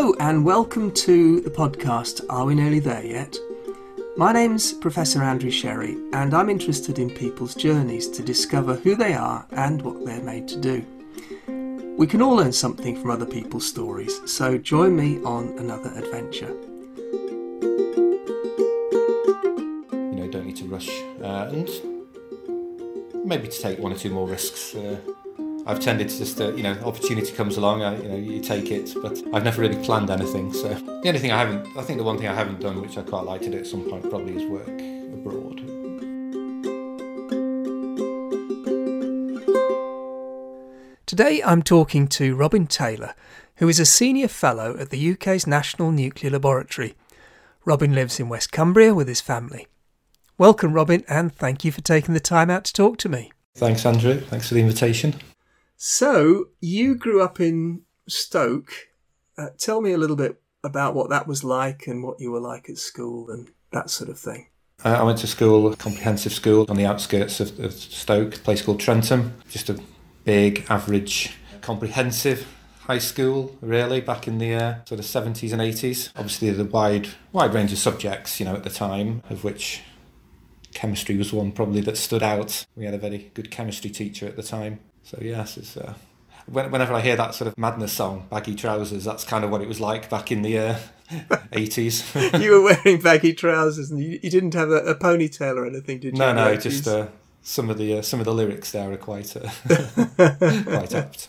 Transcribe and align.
Hello, 0.00 0.14
and 0.20 0.44
welcome 0.44 0.92
to 0.92 1.40
the 1.40 1.50
podcast 1.50 2.24
Are 2.30 2.44
We 2.44 2.54
Nearly 2.54 2.78
There 2.78 3.04
Yet? 3.04 3.36
My 4.16 4.32
name's 4.32 4.72
Professor 4.72 5.24
Andrew 5.24 5.50
Sherry, 5.50 5.96
and 6.12 6.34
I'm 6.34 6.48
interested 6.48 7.00
in 7.00 7.10
people's 7.10 7.56
journeys 7.56 8.06
to 8.10 8.22
discover 8.22 8.76
who 8.76 8.94
they 8.94 9.14
are 9.14 9.44
and 9.50 9.82
what 9.82 10.06
they're 10.06 10.22
made 10.22 10.46
to 10.50 10.56
do. 10.56 10.84
We 11.98 12.06
can 12.06 12.22
all 12.22 12.36
learn 12.36 12.52
something 12.52 12.94
from 12.94 13.10
other 13.10 13.26
people's 13.26 13.66
stories, 13.66 14.20
so 14.30 14.56
join 14.56 14.94
me 14.94 15.20
on 15.24 15.58
another 15.58 15.90
adventure. 15.96 16.56
You 19.90 20.14
know, 20.14 20.28
don't 20.30 20.46
need 20.46 20.58
to 20.58 20.66
rush, 20.66 20.88
uh, 21.20 21.50
and 21.50 21.68
maybe 23.26 23.48
to 23.48 23.60
take 23.60 23.80
one 23.80 23.92
or 23.92 23.96
two 23.96 24.10
more 24.10 24.28
risks. 24.28 24.76
Uh, 24.76 24.98
I've 25.68 25.80
tended 25.80 26.08
to 26.08 26.16
just, 26.16 26.40
uh, 26.40 26.54
you 26.54 26.62
know, 26.62 26.72
opportunity 26.82 27.30
comes 27.32 27.58
along, 27.58 27.82
I, 27.82 27.94
you 28.00 28.08
know, 28.08 28.16
you 28.16 28.40
take 28.40 28.70
it, 28.70 28.94
but 29.02 29.22
I've 29.34 29.44
never 29.44 29.60
really 29.60 29.76
planned 29.84 30.08
anything. 30.08 30.50
So 30.50 30.68
the 30.70 31.08
only 31.08 31.18
thing 31.18 31.30
I 31.30 31.38
haven't, 31.40 31.76
I 31.76 31.82
think 31.82 31.98
the 31.98 32.04
one 32.04 32.16
thing 32.16 32.26
I 32.26 32.34
haven't 32.34 32.60
done, 32.60 32.80
which 32.80 32.96
I 32.96 33.02
quite 33.02 33.24
like 33.24 33.42
to 33.42 33.50
do 33.50 33.58
at 33.58 33.66
some 33.66 33.82
point, 33.82 34.08
probably 34.08 34.34
is 34.34 34.46
work 34.46 34.66
abroad. 34.66 35.58
Today 41.04 41.42
I'm 41.42 41.62
talking 41.62 42.08
to 42.08 42.34
Robin 42.34 42.66
Taylor, 42.66 43.14
who 43.56 43.68
is 43.68 43.78
a 43.78 43.84
senior 43.84 44.28
fellow 44.28 44.74
at 44.78 44.88
the 44.88 45.12
UK's 45.12 45.46
National 45.46 45.92
Nuclear 45.92 46.30
Laboratory. 46.30 46.94
Robin 47.66 47.94
lives 47.94 48.18
in 48.18 48.30
West 48.30 48.52
Cumbria 48.52 48.94
with 48.94 49.06
his 49.06 49.20
family. 49.20 49.66
Welcome, 50.38 50.72
Robin, 50.72 51.04
and 51.08 51.30
thank 51.30 51.62
you 51.62 51.72
for 51.72 51.82
taking 51.82 52.14
the 52.14 52.20
time 52.20 52.48
out 52.48 52.64
to 52.64 52.72
talk 52.72 52.96
to 52.98 53.10
me. 53.10 53.32
Thanks, 53.54 53.84
Andrew. 53.84 54.18
Thanks 54.18 54.48
for 54.48 54.54
the 54.54 54.62
invitation. 54.62 55.14
So, 55.80 56.48
you 56.60 56.96
grew 56.96 57.22
up 57.22 57.38
in 57.38 57.82
Stoke. 58.08 58.72
Uh, 59.38 59.50
tell 59.56 59.80
me 59.80 59.92
a 59.92 59.96
little 59.96 60.16
bit 60.16 60.42
about 60.64 60.96
what 60.96 61.08
that 61.10 61.28
was 61.28 61.44
like 61.44 61.86
and 61.86 62.02
what 62.02 62.18
you 62.18 62.32
were 62.32 62.40
like 62.40 62.68
at 62.68 62.78
school 62.78 63.30
and 63.30 63.52
that 63.70 63.88
sort 63.88 64.10
of 64.10 64.18
thing. 64.18 64.48
Uh, 64.84 64.96
I 64.98 65.04
went 65.04 65.18
to 65.18 65.28
school, 65.28 65.72
comprehensive 65.76 66.32
school 66.32 66.66
on 66.68 66.76
the 66.76 66.84
outskirts 66.84 67.38
of, 67.38 67.60
of 67.60 67.72
Stoke, 67.72 68.34
a 68.34 68.38
place 68.40 68.60
called 68.60 68.80
Trentham. 68.80 69.34
Just 69.50 69.70
a 69.70 69.80
big, 70.24 70.66
average, 70.68 71.36
comprehensive 71.60 72.52
high 72.80 72.98
school, 72.98 73.56
really, 73.60 74.00
back 74.00 74.26
in 74.26 74.38
the 74.38 74.54
uh, 74.54 74.74
sort 74.84 74.98
of 74.98 75.06
70s 75.06 75.52
and 75.52 75.62
80s. 75.62 76.10
Obviously, 76.16 76.50
the 76.50 76.64
wide, 76.64 77.06
wide 77.30 77.54
range 77.54 77.70
of 77.70 77.78
subjects, 77.78 78.40
you 78.40 78.46
know, 78.46 78.56
at 78.56 78.64
the 78.64 78.70
time, 78.70 79.22
of 79.30 79.44
which 79.44 79.82
chemistry 80.74 81.16
was 81.16 81.32
one 81.32 81.52
probably 81.52 81.80
that 81.82 81.96
stood 81.96 82.22
out. 82.24 82.66
We 82.74 82.84
had 82.84 82.94
a 82.94 82.98
very 82.98 83.30
good 83.34 83.52
chemistry 83.52 83.90
teacher 83.90 84.26
at 84.26 84.34
the 84.34 84.42
time. 84.42 84.80
So 85.08 85.16
yes, 85.22 85.56
it's 85.56 85.74
uh, 85.74 85.94
whenever 86.46 86.92
I 86.92 87.00
hear 87.00 87.16
that 87.16 87.34
sort 87.34 87.48
of 87.48 87.56
madness 87.56 87.94
song, 87.94 88.26
baggy 88.28 88.54
trousers, 88.54 89.04
that's 89.04 89.24
kind 89.24 89.42
of 89.42 89.50
what 89.50 89.62
it 89.62 89.68
was 89.68 89.80
like 89.80 90.10
back 90.10 90.30
in 90.30 90.42
the 90.42 90.58
uh, 90.58 90.78
80s. 91.50 92.40
you 92.42 92.50
were 92.50 92.62
wearing 92.62 93.00
baggy 93.00 93.32
trousers 93.32 93.90
and 93.90 94.02
you, 94.02 94.20
you 94.22 94.28
didn't 94.28 94.52
have 94.52 94.68
a, 94.68 94.80
a, 94.84 94.94
ponytail 94.94 95.56
or 95.56 95.64
anything, 95.64 95.98
did 95.98 96.12
you? 96.12 96.18
No, 96.18 96.34
no, 96.34 96.54
just 96.56 96.86
uh, 96.86 97.06
some 97.40 97.70
of 97.70 97.78
the 97.78 98.00
uh, 98.00 98.02
some 98.02 98.20
of 98.20 98.26
the 98.26 98.34
lyrics 98.34 98.70
there 98.72 98.92
are 98.92 98.98
quite 98.98 99.34
uh, 99.34 99.48
quite 100.64 100.94
apt. 100.94 101.28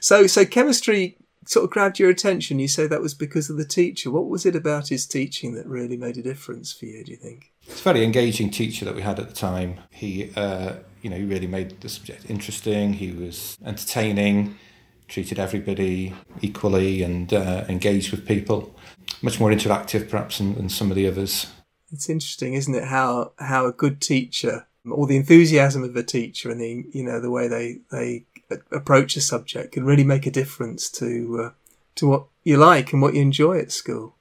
So, 0.00 0.28
so 0.28 0.44
chemistry 0.44 1.16
sort 1.46 1.64
of 1.64 1.70
grabbed 1.70 1.98
your 1.98 2.10
attention. 2.10 2.60
You 2.60 2.68
say 2.68 2.86
that 2.86 3.02
was 3.02 3.14
because 3.14 3.50
of 3.50 3.56
the 3.56 3.64
teacher. 3.64 4.12
What 4.12 4.28
was 4.28 4.46
it 4.46 4.54
about 4.54 4.86
his 4.86 5.04
teaching 5.04 5.54
that 5.54 5.66
really 5.66 5.96
made 5.96 6.16
a 6.16 6.22
difference 6.22 6.72
for 6.72 6.86
you? 6.86 7.02
Do 7.02 7.10
you 7.10 7.18
think? 7.18 7.52
It's 7.66 7.80
a 7.80 7.82
very 7.82 8.04
engaging 8.04 8.50
teacher 8.50 8.84
that 8.84 8.94
we 8.94 9.02
had 9.02 9.18
at 9.18 9.28
the 9.28 9.34
time. 9.34 9.80
He 9.90 10.30
uh, 10.36 10.74
you 11.06 11.10
know, 11.10 11.18
he 11.18 11.24
really 11.24 11.46
made 11.46 11.80
the 11.82 11.88
subject 11.88 12.28
interesting. 12.28 12.94
He 12.94 13.12
was 13.12 13.56
entertaining, 13.64 14.58
treated 15.06 15.38
everybody 15.38 16.12
equally, 16.42 17.04
and 17.04 17.32
uh, 17.32 17.64
engaged 17.68 18.10
with 18.10 18.26
people. 18.26 18.74
Much 19.22 19.38
more 19.38 19.52
interactive, 19.52 20.10
perhaps, 20.10 20.38
than, 20.38 20.56
than 20.56 20.68
some 20.68 20.90
of 20.90 20.96
the 20.96 21.06
others. 21.06 21.46
It's 21.92 22.08
interesting, 22.08 22.54
isn't 22.54 22.74
it? 22.74 22.82
How 22.82 23.30
how 23.38 23.66
a 23.66 23.72
good 23.72 24.00
teacher, 24.00 24.66
or 24.90 25.06
the 25.06 25.16
enthusiasm 25.16 25.84
of 25.84 25.94
a 25.94 26.02
teacher, 26.02 26.50
and 26.50 26.60
the 26.60 26.84
you 26.90 27.04
know 27.04 27.20
the 27.20 27.30
way 27.30 27.46
they 27.46 27.78
they 27.92 28.24
approach 28.72 29.16
a 29.16 29.20
subject 29.20 29.74
can 29.74 29.84
really 29.84 30.02
make 30.02 30.26
a 30.26 30.32
difference 30.32 30.90
to 30.90 31.40
uh, 31.40 31.50
to 31.94 32.08
what 32.08 32.24
you 32.42 32.56
like 32.56 32.92
and 32.92 33.00
what 33.00 33.14
you 33.14 33.22
enjoy 33.22 33.60
at 33.60 33.70
school. 33.70 34.16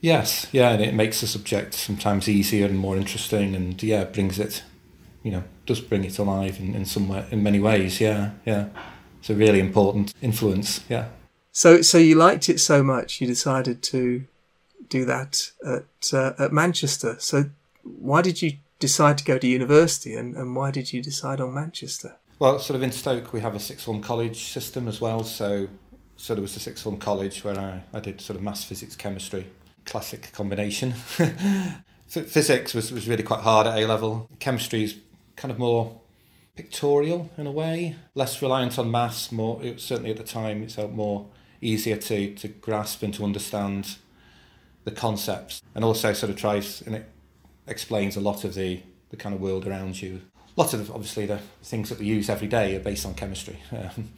Yes, 0.00 0.46
yeah, 0.52 0.70
and 0.70 0.80
it 0.80 0.94
makes 0.94 1.22
the 1.22 1.26
subject 1.26 1.74
sometimes 1.74 2.28
easier 2.28 2.66
and 2.66 2.78
more 2.78 2.96
interesting, 2.96 3.56
and 3.56 3.82
yeah, 3.82 4.04
brings 4.04 4.38
it 4.38 4.62
you 5.24 5.32
know 5.32 5.42
does 5.66 5.80
bring 5.80 6.04
it 6.04 6.18
alive 6.18 6.58
in, 6.58 6.74
in 6.74 6.84
some 6.84 7.08
way, 7.08 7.26
in 7.30 7.42
many 7.42 7.60
ways. 7.60 8.00
Yeah, 8.00 8.32
yeah. 8.44 8.68
It's 9.20 9.30
a 9.30 9.34
really 9.34 9.60
important 9.60 10.12
influence. 10.20 10.80
Yeah. 10.88 11.08
So 11.52 11.82
so 11.82 11.98
you 11.98 12.16
liked 12.16 12.48
it 12.48 12.58
so 12.60 12.82
much, 12.82 13.20
you 13.20 13.26
decided 13.26 13.82
to 13.84 14.24
do 14.88 15.04
that 15.04 15.50
at 15.64 16.12
uh, 16.12 16.32
at 16.38 16.52
Manchester. 16.52 17.16
So 17.18 17.44
why 17.82 18.22
did 18.22 18.42
you 18.42 18.54
decide 18.78 19.16
to 19.18 19.24
go 19.24 19.38
to 19.38 19.46
university, 19.46 20.14
and, 20.14 20.36
and 20.36 20.54
why 20.54 20.70
did 20.70 20.92
you 20.92 21.02
decide 21.02 21.40
on 21.40 21.54
Manchester? 21.54 22.16
Well, 22.38 22.58
sort 22.58 22.76
of 22.76 22.82
in 22.82 22.90
Stoke, 22.90 23.32
we 23.32 23.40
have 23.40 23.54
a 23.54 23.60
six 23.60 23.84
form 23.84 24.02
college 24.02 24.44
system 24.44 24.88
as 24.88 25.00
well. 25.00 25.22
So 25.24 25.68
so 26.16 26.34
there 26.34 26.42
was 26.42 26.56
a 26.56 26.60
six 26.60 26.82
form 26.82 26.98
college 26.98 27.44
where 27.44 27.58
I, 27.58 27.82
I 27.92 28.00
did 28.00 28.20
sort 28.20 28.36
of 28.36 28.42
maths, 28.42 28.64
physics, 28.64 28.96
chemistry, 28.96 29.46
classic 29.84 30.32
combination. 30.32 30.92
Physics 32.06 32.74
was, 32.74 32.92
was 32.92 33.08
really 33.08 33.24
quite 33.24 33.40
hard 33.40 33.66
at 33.66 33.76
A 33.76 33.86
level. 33.86 34.28
Chemistry 34.38 34.84
is 34.84 34.94
kind 35.36 35.50
of 35.52 35.58
more 35.58 36.00
pictorial 36.56 37.30
in 37.36 37.46
a 37.46 37.50
way, 37.50 37.96
less 38.14 38.40
reliant 38.40 38.78
on 38.78 38.90
maths. 38.90 39.32
More, 39.32 39.62
it, 39.62 39.80
certainly 39.80 40.10
at 40.10 40.16
the 40.16 40.24
time, 40.24 40.62
it 40.62 40.72
felt 40.72 40.92
more 40.92 41.26
easier 41.60 41.96
to 41.96 42.34
to 42.34 42.48
grasp 42.48 43.02
and 43.02 43.14
to 43.14 43.24
understand 43.24 43.96
the 44.84 44.90
concepts, 44.90 45.62
and 45.74 45.84
also 45.84 46.12
sort 46.12 46.30
of 46.30 46.36
tries 46.36 46.82
and 46.82 46.94
it 46.94 47.10
explains 47.66 48.16
a 48.16 48.20
lot 48.20 48.44
of 48.44 48.54
the 48.54 48.80
the 49.10 49.16
kind 49.16 49.34
of 49.34 49.40
world 49.40 49.66
around 49.66 50.00
you. 50.00 50.22
Lots 50.56 50.74
of 50.74 50.90
obviously 50.90 51.26
the 51.26 51.40
things 51.62 51.88
that 51.88 51.98
we 51.98 52.06
use 52.06 52.28
every 52.28 52.48
day 52.48 52.76
are 52.76 52.80
based 52.80 53.06
on 53.06 53.14
chemistry, 53.14 53.58
um, 53.72 54.10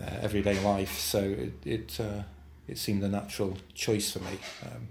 uh, 0.00 0.10
everyday 0.22 0.58
life. 0.60 0.98
So 0.98 1.20
it 1.20 1.52
it 1.66 2.00
uh, 2.00 2.22
it 2.66 2.78
seemed 2.78 3.02
a 3.02 3.08
natural 3.08 3.56
choice 3.74 4.12
for 4.12 4.20
me. 4.20 4.38
Um, 4.62 4.88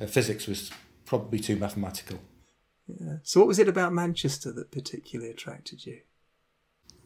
uh, 0.00 0.06
physics 0.06 0.46
was 0.46 0.70
probably 1.04 1.38
too 1.38 1.56
mathematical. 1.56 2.18
So, 3.22 3.40
what 3.40 3.46
was 3.46 3.58
it 3.58 3.68
about 3.68 3.92
Manchester 3.92 4.52
that 4.52 4.70
particularly 4.70 5.30
attracted 5.30 5.86
you? 5.86 6.00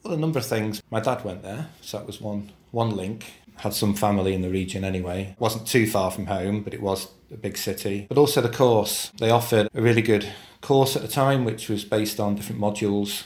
Well, 0.03 0.15
a 0.15 0.19
number 0.19 0.39
of 0.39 0.47
things. 0.47 0.83
My 0.91 1.01
dad 1.01 1.25
went 1.25 1.43
there, 1.43 1.69
so 1.81 1.99
that 1.99 2.07
was 2.07 2.21
one 2.21 2.53
one 2.71 2.95
link. 2.97 3.33
Had 3.57 3.73
some 3.73 3.95
family 3.95 4.35
in 4.35 4.43
the 4.43 4.51
region 4.51 4.85
anyway. 4.85 5.35
wasn't 5.39 5.67
too 5.67 5.87
far 5.87 6.11
from 6.11 6.27
home, 6.27 6.63
but 6.63 6.75
it 6.75 6.83
was 6.83 7.09
a 7.33 7.37
big 7.37 7.57
city. 7.57 8.07
But 8.07 8.19
also 8.19 8.43
the 8.43 8.51
course. 8.51 9.11
They 9.19 9.31
offered 9.31 9.69
a 9.73 9.81
really 9.81 10.03
good 10.03 10.29
course 10.61 10.95
at 10.95 11.03
the 11.03 11.09
time, 11.09 11.45
which 11.45 11.69
was 11.69 11.85
based 11.85 12.21
on 12.21 12.35
different 12.35 12.61
modules, 12.61 13.25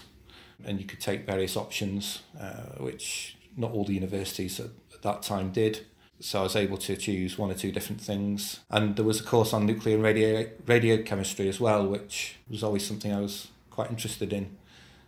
and 0.64 0.80
you 0.80 0.86
could 0.86 1.00
take 1.00 1.26
various 1.26 1.56
options, 1.56 2.22
uh, 2.40 2.78
which 2.78 3.36
not 3.56 3.72
all 3.72 3.84
the 3.84 3.94
universities 3.94 4.60
at, 4.60 4.70
at 4.94 5.02
that 5.02 5.22
time 5.22 5.50
did. 5.50 5.84
So 6.20 6.40
I 6.40 6.42
was 6.42 6.56
able 6.56 6.76
to 6.78 6.96
choose 6.96 7.38
one 7.38 7.50
or 7.50 7.54
two 7.54 7.72
different 7.72 8.00
things. 8.00 8.60
And 8.70 8.96
there 8.96 9.04
was 9.04 9.20
a 9.20 9.24
course 9.24 9.52
on 9.52 9.66
nuclear 9.66 9.94
and 9.94 10.04
radio, 10.04 10.46
radio 10.66 11.02
chemistry 11.02 11.48
as 11.48 11.58
well, 11.58 11.86
which 11.86 12.36
was 12.48 12.62
always 12.62 12.86
something 12.86 13.12
I 13.12 13.20
was 13.20 13.48
quite 13.70 13.90
interested 13.90 14.32
in. 14.32 14.56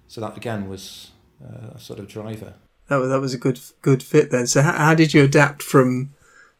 So 0.08 0.20
that 0.22 0.36
again 0.36 0.68
was 0.68 1.10
uh, 1.42 1.74
a 1.74 1.78
sort 1.78 1.98
of 1.98 2.08
driver. 2.08 2.54
That 2.88 2.96
was, 2.96 3.08
that 3.10 3.20
was 3.20 3.34
a 3.34 3.38
good 3.38 3.60
good 3.82 4.02
fit 4.02 4.30
then. 4.30 4.46
So 4.46 4.62
how, 4.62 4.72
how 4.72 4.94
did 4.94 5.14
you 5.14 5.24
adapt 5.24 5.62
from 5.62 6.14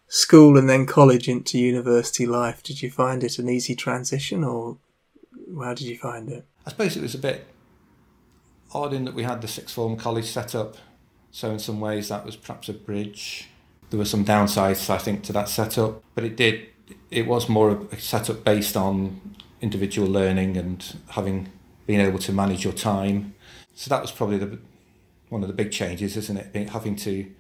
school 0.07 0.59
and 0.59 0.69
then 0.69 0.87
college 0.87 1.29
into 1.29 1.59
university 1.59 2.27
life? 2.27 2.63
Did 2.63 2.83
you 2.83 2.91
find 2.91 3.25
it 3.25 3.39
an 3.39 3.49
easy 3.49 3.75
transition 3.75 4.45
or 4.45 4.77
how 5.63 5.75
did 5.75 5.87
you 5.87 5.97
find 5.97 6.29
it? 6.29 6.47
I 6.67 6.71
suppose 6.71 6.97
it 6.97 7.03
was 7.03 7.15
a 7.15 7.19
bit 7.19 7.47
odd 8.75 8.93
in 8.93 9.05
that 9.07 9.15
we 9.15 9.23
had 9.23 9.41
the 9.41 9.49
sixth 9.49 9.75
form 9.75 9.97
college 9.97 10.27
set 10.27 10.55
up. 10.55 10.77
So 11.31 11.51
in 11.51 11.59
some 11.59 11.81
ways 11.81 12.09
that 12.09 12.27
was 12.27 12.37
perhaps 12.37 12.69
a 12.69 12.75
bridge 12.75 13.49
there 13.93 13.99
were 13.99 14.07
some 14.07 14.25
downsides, 14.25 14.89
I 14.89 14.97
think, 14.97 15.23
to 15.25 15.35
that 15.35 15.51
setup, 15.51 16.03
but 16.15 16.25
it 16.25 16.35
did. 16.35 16.67
It 17.11 17.27
was 17.27 17.47
more 17.47 17.87
a 17.93 18.01
setup 18.01 18.43
based 18.43 18.75
on 18.75 19.21
individual 19.61 20.09
learning 20.09 20.57
and 20.57 20.97
having 21.11 21.51
been 21.87 22.01
able 22.01 22.19
to 22.21 22.33
manage 22.33 22.65
your 22.65 22.73
time. 22.73 23.35
So 23.75 23.91
that 23.91 24.01
was 24.01 24.11
probably 24.11 24.39
the 24.39 24.59
one 25.29 25.43
of 25.43 25.49
the 25.49 25.55
big 25.55 25.73
changes, 25.73 26.17
isn't 26.17 26.39
it? 26.39 26.55
Being, 26.55 26.69
having 26.69 26.97
to 26.97 27.31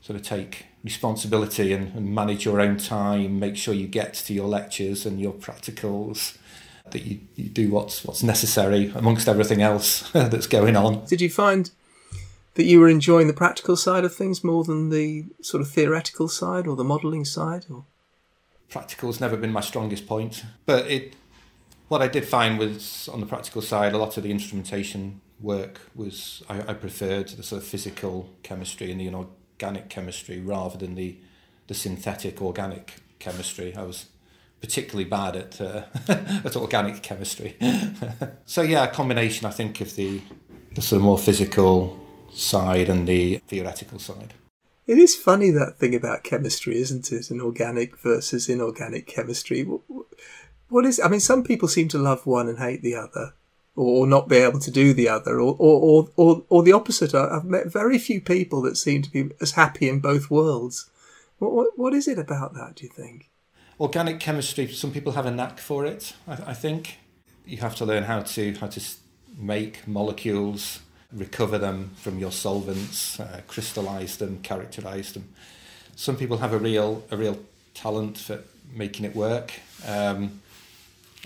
sort 0.00 0.16
of 0.16 0.24
take 0.24 0.66
responsibility 0.84 1.72
and, 1.72 1.92
and 1.96 2.14
manage 2.14 2.44
your 2.44 2.60
own 2.60 2.76
time, 2.76 3.40
make 3.40 3.56
sure 3.56 3.74
you 3.74 3.88
get 3.88 4.14
to 4.14 4.32
your 4.32 4.46
lectures 4.46 5.04
and 5.04 5.20
your 5.20 5.32
practicals, 5.32 6.38
that 6.92 7.04
you, 7.04 7.18
you 7.34 7.48
do 7.48 7.68
what's 7.68 8.04
what's 8.04 8.22
necessary 8.22 8.92
amongst 8.94 9.26
everything 9.26 9.60
else 9.60 10.08
that's 10.12 10.46
going 10.46 10.76
on. 10.76 11.04
Did 11.06 11.20
you 11.20 11.30
find 11.30 11.68
that 12.54 12.64
you 12.64 12.80
were 12.80 12.88
enjoying 12.88 13.26
the 13.26 13.32
practical 13.32 13.76
side 13.76 14.04
of 14.04 14.14
things 14.14 14.42
more 14.42 14.64
than 14.64 14.90
the 14.90 15.26
sort 15.40 15.60
of 15.60 15.70
theoretical 15.70 16.28
side 16.28 16.66
or 16.66 16.76
the 16.76 16.84
modelling 16.84 17.24
side? 17.24 17.66
Or? 17.70 17.84
Practical's 18.68 19.20
never 19.20 19.36
been 19.36 19.52
my 19.52 19.60
strongest 19.60 20.06
point, 20.06 20.44
but 20.66 20.90
it. 20.90 21.14
What 21.88 22.02
I 22.02 22.06
did 22.06 22.24
find 22.24 22.56
was 22.56 23.08
on 23.12 23.18
the 23.18 23.26
practical 23.26 23.62
side, 23.62 23.94
a 23.94 23.98
lot 23.98 24.16
of 24.16 24.22
the 24.22 24.30
instrumentation 24.30 25.20
work 25.40 25.80
was 25.94 26.42
I, 26.48 26.60
I 26.60 26.74
preferred 26.74 27.28
the 27.28 27.42
sort 27.42 27.62
of 27.62 27.68
physical 27.68 28.30
chemistry 28.44 28.92
and 28.92 29.00
the 29.00 29.08
inorganic 29.08 29.88
chemistry 29.88 30.40
rather 30.40 30.78
than 30.78 30.94
the 30.94 31.18
the 31.66 31.74
synthetic 31.74 32.42
organic 32.42 32.94
chemistry. 33.18 33.74
I 33.74 33.82
was 33.82 34.06
particularly 34.60 35.08
bad 35.08 35.36
at 35.36 35.60
uh, 35.60 35.84
at 36.08 36.56
organic 36.56 37.02
chemistry. 37.02 37.56
so 38.44 38.62
yeah, 38.62 38.84
a 38.84 38.88
combination 38.88 39.46
I 39.46 39.50
think 39.50 39.80
of 39.80 39.96
the 39.96 40.20
the 40.74 40.82
sort 40.82 40.98
of 40.98 41.04
more 41.04 41.18
physical 41.18 41.99
side 42.32 42.88
and 42.88 43.06
the 43.06 43.38
theoretical 43.48 43.98
side. 43.98 44.34
It 44.86 44.98
is 44.98 45.14
funny 45.14 45.50
that 45.50 45.76
thing 45.78 45.94
about 45.94 46.24
chemistry, 46.24 46.78
isn't 46.78 47.12
it? 47.12 47.30
An 47.30 47.40
organic 47.40 47.96
versus 47.98 48.48
inorganic 48.48 49.06
chemistry. 49.06 49.64
What 50.68 50.84
is? 50.84 51.00
I 51.00 51.08
mean, 51.08 51.20
some 51.20 51.44
people 51.44 51.68
seem 51.68 51.88
to 51.88 51.98
love 51.98 52.26
one 52.26 52.48
and 52.48 52.58
hate 52.58 52.82
the 52.82 52.96
other, 52.96 53.34
or 53.76 54.06
not 54.06 54.28
be 54.28 54.36
able 54.36 54.60
to 54.60 54.70
do 54.70 54.92
the 54.92 55.08
other, 55.08 55.40
or 55.40 55.54
or 55.58 56.08
or, 56.16 56.44
or 56.48 56.62
the 56.62 56.72
opposite. 56.72 57.14
I've 57.14 57.44
met 57.44 57.72
very 57.72 57.98
few 57.98 58.20
people 58.20 58.62
that 58.62 58.76
seem 58.76 59.02
to 59.02 59.10
be 59.10 59.30
as 59.40 59.52
happy 59.52 59.88
in 59.88 60.00
both 60.00 60.30
worlds. 60.30 60.90
What 61.38 61.52
what, 61.52 61.78
what 61.78 61.94
is 61.94 62.08
it 62.08 62.18
about 62.18 62.54
that? 62.54 62.76
Do 62.76 62.84
you 62.84 62.90
think? 62.90 63.30
Organic 63.78 64.20
chemistry. 64.20 64.66
Some 64.68 64.92
people 64.92 65.12
have 65.12 65.26
a 65.26 65.30
knack 65.30 65.58
for 65.58 65.86
it. 65.86 66.14
I, 66.26 66.32
I 66.48 66.54
think 66.54 66.98
you 67.46 67.58
have 67.58 67.76
to 67.76 67.84
learn 67.84 68.04
how 68.04 68.20
to 68.20 68.54
how 68.54 68.66
to 68.66 68.80
make 69.36 69.86
molecules, 69.86 70.80
recover 71.12 71.58
them 71.58 71.90
from 71.96 72.18
your 72.18 72.32
solvents, 72.32 73.18
uh, 73.18 73.40
crystallize 73.48 74.16
them, 74.16 74.40
characterize 74.42 75.12
them. 75.12 75.28
Some 75.96 76.16
people 76.16 76.38
have 76.38 76.52
a 76.52 76.58
real 76.58 77.04
a 77.10 77.16
real 77.16 77.38
talent 77.74 78.18
for 78.18 78.42
making 78.72 79.04
it 79.04 79.14
work. 79.14 79.52
Um, 79.86 80.40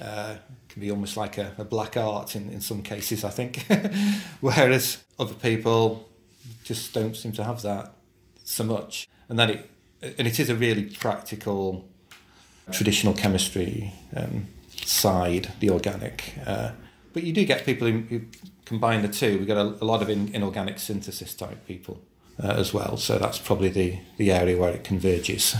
uh, 0.00 0.36
can 0.68 0.80
be 0.80 0.90
almost 0.90 1.16
like 1.16 1.38
a, 1.38 1.52
a 1.56 1.64
black 1.64 1.96
art 1.96 2.34
in, 2.34 2.50
in 2.50 2.60
some 2.60 2.82
cases, 2.82 3.22
I 3.22 3.30
think. 3.30 3.64
Whereas 4.40 5.04
other 5.18 5.34
people 5.34 6.08
just 6.64 6.92
don't 6.92 7.14
seem 7.14 7.30
to 7.32 7.44
have 7.44 7.62
that 7.62 7.92
so 8.42 8.64
much. 8.64 9.08
And 9.28 9.38
then 9.38 9.50
it 9.50 9.70
and 10.18 10.26
it 10.28 10.38
is 10.38 10.50
a 10.50 10.54
really 10.54 10.84
practical 10.84 11.88
traditional 12.70 13.14
chemistry 13.14 13.92
um, 14.16 14.46
side, 14.84 15.52
the 15.60 15.70
organic. 15.70 16.34
Uh, 16.46 16.72
but 17.12 17.22
you 17.22 17.32
do 17.32 17.44
get 17.44 17.64
people 17.64 17.88
who, 17.88 18.00
who 18.00 18.20
combine 18.64 19.02
the 19.02 19.08
two. 19.08 19.38
We 19.38 19.46
get 19.46 19.56
a, 19.56 19.76
a 19.80 19.84
lot 19.84 20.02
of 20.02 20.08
in, 20.08 20.34
inorganic 20.34 20.78
synthesis 20.78 21.34
type 21.34 21.66
people 21.66 22.00
uh, 22.42 22.48
as 22.48 22.72
well. 22.72 22.96
So 22.96 23.18
that's 23.18 23.38
probably 23.38 23.68
the, 23.68 23.98
the 24.16 24.32
area 24.32 24.56
where 24.56 24.70
it 24.70 24.84
converges. 24.84 25.56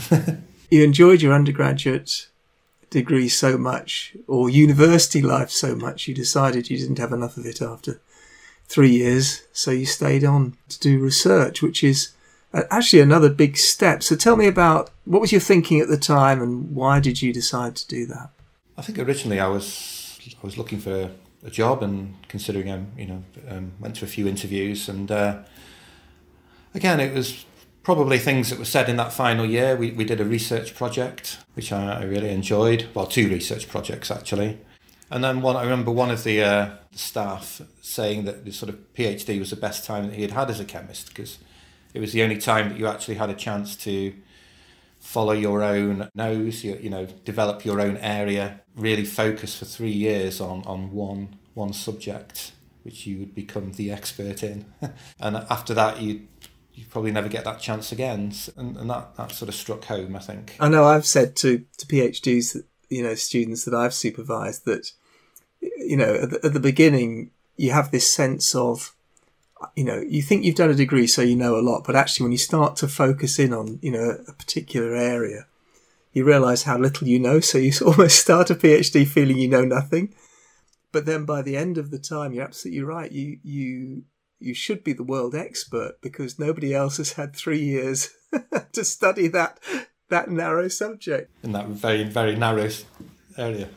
you 0.70 0.82
enjoyed 0.82 1.22
your 1.22 1.32
undergraduate 1.32 2.28
degree 2.90 3.28
so 3.28 3.58
much, 3.58 4.16
or 4.28 4.48
university 4.48 5.20
life 5.20 5.50
so 5.50 5.74
much, 5.74 6.06
you 6.06 6.14
decided 6.14 6.70
you 6.70 6.78
didn't 6.78 6.98
have 6.98 7.12
enough 7.12 7.36
of 7.36 7.44
it 7.44 7.60
after 7.60 8.00
three 8.66 8.90
years. 8.90 9.42
So 9.52 9.70
you 9.72 9.84
stayed 9.84 10.24
on 10.24 10.56
to 10.68 10.78
do 10.78 11.00
research, 11.00 11.60
which 11.60 11.82
is 11.82 12.12
actually 12.70 13.00
another 13.00 13.30
big 13.30 13.56
step. 13.56 14.02
So 14.02 14.14
tell 14.14 14.36
me 14.36 14.46
about 14.46 14.90
what 15.04 15.20
was 15.20 15.32
your 15.32 15.40
thinking 15.40 15.80
at 15.80 15.88
the 15.88 15.98
time, 15.98 16.40
and 16.40 16.74
why 16.74 17.00
did 17.00 17.20
you 17.20 17.32
decide 17.32 17.74
to 17.76 17.88
do 17.88 18.06
that? 18.06 18.30
I 18.76 18.82
think 18.82 18.98
originally 18.98 19.40
I 19.40 19.48
was 19.48 20.18
I 20.42 20.46
was 20.46 20.56
looking 20.56 20.78
for 20.78 21.10
a 21.44 21.50
job 21.50 21.82
and 21.82 22.14
considering 22.28 22.70
um, 22.70 22.88
you 22.96 23.06
know 23.06 23.22
um, 23.48 23.72
went 23.78 23.96
to 23.96 24.04
a 24.04 24.08
few 24.08 24.26
interviews 24.26 24.88
and 24.88 25.10
uh, 25.10 25.42
again 26.74 27.00
it 27.00 27.14
was 27.14 27.44
probably 27.82 28.18
things 28.18 28.48
that 28.48 28.58
were 28.58 28.64
said 28.64 28.88
in 28.88 28.96
that 28.96 29.12
final 29.12 29.44
year. 29.44 29.76
We, 29.76 29.90
we 29.90 30.04
did 30.04 30.18
a 30.20 30.24
research 30.24 30.74
project 30.74 31.38
which 31.52 31.70
I, 31.70 32.00
I 32.00 32.04
really 32.04 32.30
enjoyed. 32.30 32.88
Well 32.94 33.06
two 33.06 33.28
research 33.28 33.68
projects 33.68 34.10
actually. 34.10 34.58
And 35.10 35.22
then 35.22 35.42
one 35.42 35.54
I 35.54 35.62
remember 35.62 35.90
one 35.90 36.10
of 36.10 36.24
the 36.24 36.42
uh, 36.42 36.70
staff 36.92 37.60
saying 37.82 38.24
that 38.24 38.44
the 38.44 38.52
sort 38.52 38.70
of 38.70 38.76
PhD 38.94 39.38
was 39.38 39.50
the 39.50 39.56
best 39.56 39.84
time 39.84 40.08
that 40.08 40.14
he 40.14 40.22
had 40.22 40.32
had 40.32 40.50
as 40.50 40.60
a 40.60 40.64
chemist 40.64 41.08
because 41.08 41.38
it 41.92 42.00
was 42.00 42.12
the 42.12 42.22
only 42.22 42.38
time 42.38 42.70
that 42.70 42.78
you 42.78 42.86
actually 42.86 43.16
had 43.16 43.30
a 43.30 43.34
chance 43.34 43.76
to 43.76 44.14
follow 45.04 45.34
your 45.34 45.62
own 45.62 46.08
nose, 46.14 46.64
you, 46.64 46.76
you 46.80 46.88
know, 46.88 47.06
develop 47.24 47.64
your 47.64 47.80
own 47.80 47.98
area, 47.98 48.62
really 48.74 49.04
focus 49.04 49.56
for 49.58 49.66
three 49.66 49.92
years 49.92 50.40
on, 50.40 50.64
on 50.64 50.90
one 50.90 51.36
one 51.52 51.72
subject, 51.72 52.50
which 52.82 53.06
you 53.06 53.18
would 53.18 53.34
become 53.34 53.72
the 53.72 53.92
expert 53.92 54.42
in. 54.42 54.64
and 55.20 55.36
after 55.36 55.72
that, 55.74 56.00
you 56.00 56.26
you 56.72 56.84
probably 56.86 57.12
never 57.12 57.28
get 57.28 57.44
that 57.44 57.60
chance 57.60 57.92
again. 57.92 58.32
And, 58.56 58.76
and 58.76 58.90
that, 58.90 59.14
that 59.16 59.30
sort 59.30 59.48
of 59.48 59.54
struck 59.54 59.84
home, 59.84 60.16
I 60.16 60.18
think. 60.18 60.56
I 60.58 60.68
know 60.68 60.84
I've 60.84 61.06
said 61.06 61.36
to, 61.36 61.64
to 61.78 61.86
PhDs, 61.86 62.60
you 62.88 63.02
know, 63.02 63.14
students 63.14 63.64
that 63.64 63.74
I've 63.74 63.94
supervised 63.94 64.64
that, 64.64 64.90
you 65.60 65.96
know, 65.96 66.14
at 66.14 66.30
the, 66.30 66.46
at 66.46 66.52
the 66.52 66.58
beginning, 66.58 67.30
you 67.56 67.70
have 67.70 67.92
this 67.92 68.12
sense 68.12 68.56
of 68.56 68.96
you 69.76 69.84
know, 69.84 70.00
you 70.00 70.22
think 70.22 70.44
you've 70.44 70.54
done 70.54 70.70
a 70.70 70.74
degree, 70.74 71.06
so 71.06 71.22
you 71.22 71.36
know 71.36 71.56
a 71.56 71.62
lot, 71.62 71.84
but 71.84 71.96
actually, 71.96 72.24
when 72.24 72.32
you 72.32 72.38
start 72.38 72.76
to 72.76 72.88
focus 72.88 73.38
in 73.38 73.52
on, 73.52 73.78
you 73.82 73.90
know, 73.90 74.18
a 74.26 74.32
particular 74.32 74.94
area, 74.94 75.46
you 76.12 76.24
realize 76.24 76.62
how 76.62 76.78
little 76.78 77.08
you 77.08 77.18
know. 77.18 77.40
So 77.40 77.58
you 77.58 77.72
almost 77.86 78.18
start 78.20 78.50
a 78.50 78.54
PhD 78.54 79.06
feeling 79.06 79.38
you 79.38 79.48
know 79.48 79.64
nothing, 79.64 80.14
but 80.92 81.06
then 81.06 81.24
by 81.24 81.42
the 81.42 81.56
end 81.56 81.76
of 81.76 81.90
the 81.90 81.98
time, 81.98 82.32
you're 82.32 82.44
absolutely 82.44 82.82
right. 82.82 83.10
You 83.10 83.38
you 83.42 84.04
you 84.40 84.54
should 84.54 84.84
be 84.84 84.92
the 84.92 85.02
world 85.02 85.34
expert 85.34 86.00
because 86.00 86.38
nobody 86.38 86.74
else 86.74 86.98
has 86.98 87.12
had 87.12 87.34
three 87.34 87.60
years 87.60 88.10
to 88.72 88.84
study 88.84 89.28
that 89.28 89.58
that 90.08 90.30
narrow 90.30 90.68
subject 90.68 91.30
in 91.42 91.52
that 91.52 91.66
very 91.66 92.04
very 92.04 92.36
narrow 92.36 92.68
area. 93.36 93.68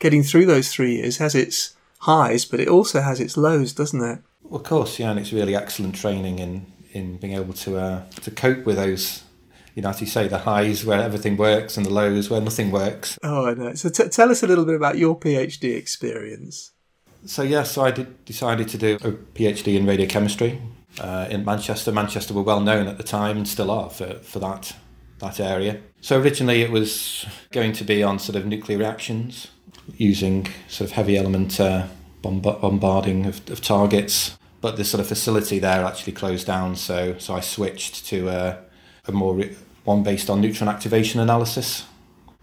Getting 0.00 0.22
through 0.22 0.46
those 0.46 0.72
three 0.72 0.96
years 0.96 1.18
has 1.18 1.34
its 1.34 1.76
highs, 2.00 2.44
but 2.44 2.60
it 2.60 2.68
also 2.68 3.00
has 3.00 3.20
its 3.20 3.36
lows, 3.36 3.72
doesn't 3.72 4.02
it? 4.02 4.18
Of 4.54 4.62
course, 4.62 5.00
yeah, 5.00 5.10
and 5.10 5.18
it's 5.18 5.32
really 5.32 5.56
excellent 5.56 5.96
training 5.96 6.38
in 6.38 6.66
in 6.92 7.16
being 7.16 7.34
able 7.34 7.54
to 7.54 7.76
uh, 7.76 8.02
to 8.22 8.30
cope 8.30 8.64
with 8.64 8.76
those. 8.76 9.24
You 9.74 9.82
know, 9.82 9.88
as 9.88 10.00
you 10.00 10.06
say, 10.06 10.28
the 10.28 10.38
highs 10.38 10.84
where 10.84 11.02
everything 11.02 11.36
works 11.36 11.76
and 11.76 11.84
the 11.84 11.90
lows 11.90 12.30
where 12.30 12.40
nothing 12.40 12.70
works. 12.70 13.18
Oh, 13.24 13.46
I 13.46 13.54
know. 13.54 13.74
So 13.74 13.88
t- 13.88 14.08
tell 14.08 14.30
us 14.30 14.44
a 14.44 14.46
little 14.46 14.64
bit 14.64 14.76
about 14.76 14.96
your 14.96 15.18
PhD 15.18 15.76
experience. 15.76 16.70
So 17.26 17.42
yeah, 17.42 17.64
so 17.64 17.82
I 17.82 17.90
did, 17.90 18.24
decided 18.24 18.68
to 18.68 18.78
do 18.78 18.94
a 18.96 19.10
PhD 19.10 19.76
in 19.76 19.84
radiochemistry 19.84 20.60
uh, 21.00 21.26
in 21.28 21.44
Manchester. 21.44 21.90
Manchester 21.90 22.34
were 22.34 22.42
well 22.42 22.60
known 22.60 22.86
at 22.86 22.98
the 22.98 23.02
time 23.02 23.36
and 23.36 23.48
still 23.48 23.72
are 23.72 23.90
for, 23.90 24.14
for 24.20 24.38
that 24.38 24.76
that 25.18 25.40
area. 25.40 25.80
So 26.00 26.20
originally 26.20 26.62
it 26.62 26.70
was 26.70 27.26
going 27.50 27.72
to 27.72 27.84
be 27.84 28.04
on 28.04 28.20
sort 28.20 28.36
of 28.36 28.46
nuclear 28.46 28.78
reactions 28.78 29.48
using 29.96 30.46
sort 30.68 30.90
of 30.90 30.94
heavy 30.94 31.16
element 31.16 31.58
uh, 31.58 31.86
bombarding 32.22 33.26
of, 33.26 33.48
of, 33.50 33.60
targets. 33.60 34.36
But 34.64 34.78
the 34.78 34.84
sort 34.84 35.02
of 35.02 35.06
facility 35.06 35.58
there 35.58 35.84
actually 35.84 36.14
closed 36.14 36.46
down, 36.46 36.76
so 36.76 37.18
so 37.18 37.34
I 37.34 37.40
switched 37.40 38.06
to 38.06 38.28
a, 38.28 38.60
a 39.06 39.12
more 39.12 39.34
re- 39.34 39.54
one 39.84 40.02
based 40.02 40.30
on 40.30 40.40
neutron 40.40 40.70
activation 40.70 41.20
analysis. 41.20 41.84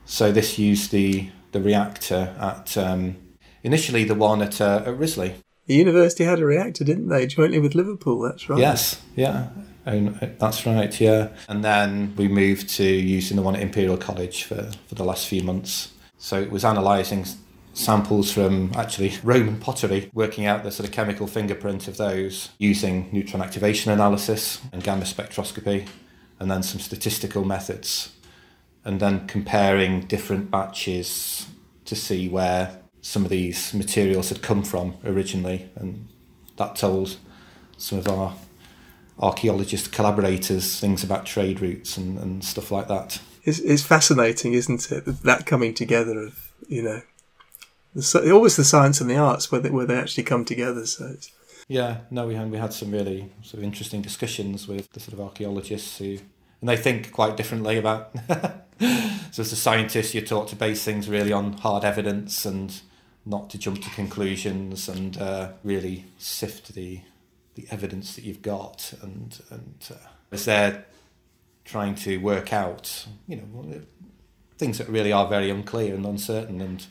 So 0.06 0.32
this 0.32 0.60
used 0.60 0.92
the 0.92 1.32
the 1.52 1.60
reactor 1.60 2.36
at 2.40 2.78
um, 2.78 3.18
initially 3.64 4.04
the 4.04 4.14
one 4.14 4.44
at, 4.44 4.62
uh, 4.62 4.84
at 4.86 4.96
Risley. 5.00 5.34
The 5.66 5.74
university 5.74 6.24
had 6.24 6.38
a 6.38 6.46
reactor, 6.46 6.84
didn't 6.84 7.10
they, 7.10 7.26
jointly 7.26 7.58
with 7.58 7.74
Liverpool? 7.74 8.20
That's 8.20 8.48
right. 8.48 8.60
Yes, 8.60 9.02
yeah, 9.16 9.48
and 9.84 10.22
uh, 10.22 10.28
that's 10.38 10.64
right, 10.68 11.02
yeah. 11.02 11.30
And 11.50 11.64
then 11.64 12.14
we 12.18 12.28
moved 12.28 12.70
to 12.76 12.84
using 12.84 13.36
the 13.36 13.42
one 13.42 13.56
at 13.56 13.64
Imperial 13.64 13.98
College 13.98 14.44
for, 14.44 14.70
for 14.86 14.94
the 14.94 15.04
last 15.04 15.28
few 15.28 15.42
months. 15.42 15.92
So 16.20 16.40
it 16.40 16.52
was 16.52 16.64
analysing 16.64 17.26
samples 17.74 18.32
from 18.32 18.72
actually 18.76 19.14
Roman 19.24 19.60
pottery, 19.60 20.10
working 20.14 20.46
out 20.46 20.64
the 20.64 20.72
sort 20.72 20.88
of 20.88 20.94
chemical 20.94 21.28
fingerprint 21.28 21.88
of 21.88 21.98
those 21.98 22.50
using 22.58 23.10
neutron 23.12 23.42
activation 23.42 23.92
analysis 23.92 24.62
and 24.72 24.84
gamma 24.84 25.04
spectroscopy, 25.04 25.88
and 26.40 26.50
then 26.50 26.64
some 26.64 26.80
statistical 26.80 27.46
methods, 27.46 28.16
and 28.84 29.00
then 29.00 29.28
comparing 29.28 30.02
different 30.02 30.52
batches 30.52 31.48
to 31.86 31.96
see 31.96 32.28
where 32.28 32.80
some 33.02 33.24
of 33.24 33.30
these 33.30 33.74
materials 33.74 34.30
had 34.30 34.42
come 34.42 34.64
from 34.64 34.96
originally, 35.06 35.70
and 35.76 36.08
that 36.58 36.76
told 36.76 37.18
some 37.78 37.98
of 37.98 38.08
our 38.08 38.34
archaeologist 39.20 39.92
collaborators 39.92 40.80
things 40.80 41.04
about 41.04 41.26
trade 41.26 41.60
routes 41.62 41.98
and, 41.98 42.18
and 42.20 42.44
stuff 42.44 42.72
like 42.72 42.88
that. 42.88 43.20
It's, 43.44 43.60
it's 43.60 43.84
fascinating, 43.84 44.54
isn't 44.54 44.92
it? 44.92 45.06
That 45.24 45.46
coming 45.46 45.74
together 45.74 46.20
of 46.20 46.52
you 46.68 46.84
know 46.84 47.02
the, 47.94 48.32
always 48.32 48.56
the 48.56 48.64
science 48.64 49.02
and 49.02 49.10
the 49.10 49.18
arts 49.18 49.52
where 49.52 49.62
they, 49.62 49.70
where 49.70 49.86
they 49.86 49.98
actually 49.98 50.24
come 50.24 50.46
together. 50.46 50.86
So 50.86 51.16
yeah, 51.68 51.98
no, 52.10 52.28
we 52.28 52.36
had 52.36 52.52
we 52.52 52.58
had 52.58 52.74
some 52.74 52.92
really 52.92 53.32
sort 53.44 53.60
of 53.60 53.64
interesting 53.64 54.02
discussions 54.02 54.68
with 54.68 54.92
the 54.92 55.00
sort 55.00 55.14
of 55.14 55.22
archaeologists 55.22 55.98
who, 55.98 56.18
and 56.60 56.70
they 56.70 56.78
think 56.78 57.12
quite 57.12 57.38
differently 57.38 57.78
about. 57.78 58.12
so 59.32 59.42
as 59.42 59.52
a 59.52 59.56
scientist, 59.56 60.14
you're 60.14 60.24
taught 60.24 60.48
to 60.50 60.56
base 60.56 60.84
things 60.84 61.08
really 61.08 61.32
on 61.32 61.54
hard 61.54 61.84
evidence 61.84 62.46
and 62.46 62.82
not 63.26 63.50
to 63.52 63.58
jump 63.58 63.82
to 63.82 63.90
conclusions 63.92 64.90
and 64.90 65.18
uh, 65.18 65.52
really 65.64 66.06
sift 66.18 66.74
the 66.74 67.02
the 67.56 67.68
evidence 67.70 68.16
that 68.16 68.24
you've 68.24 68.42
got 68.42 68.94
and 69.02 69.42
and 69.50 69.90
uh, 69.92 70.08
as 70.32 70.46
they're 70.46 70.86
trying 71.66 71.96
to 71.96 72.18
work 72.18 72.52
out, 72.52 73.06
you 73.28 73.36
know, 73.36 73.82
things 74.58 74.78
that 74.78 74.90
really 74.90 75.12
are 75.12 75.28
very 75.28 75.50
unclear 75.50 75.96
and 75.96 76.06
uncertain 76.06 76.60
and 76.60 76.88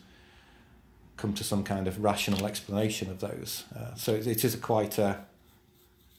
come 1.20 1.34
to 1.34 1.44
some 1.44 1.62
kind 1.62 1.86
of 1.86 2.02
rational 2.02 2.46
explanation 2.46 3.10
of 3.10 3.20
those. 3.20 3.64
Uh, 3.76 3.94
so 3.94 4.14
it, 4.14 4.26
it 4.26 4.44
is 4.44 4.54
a 4.54 4.58
quite 4.58 4.98
a, 4.98 5.18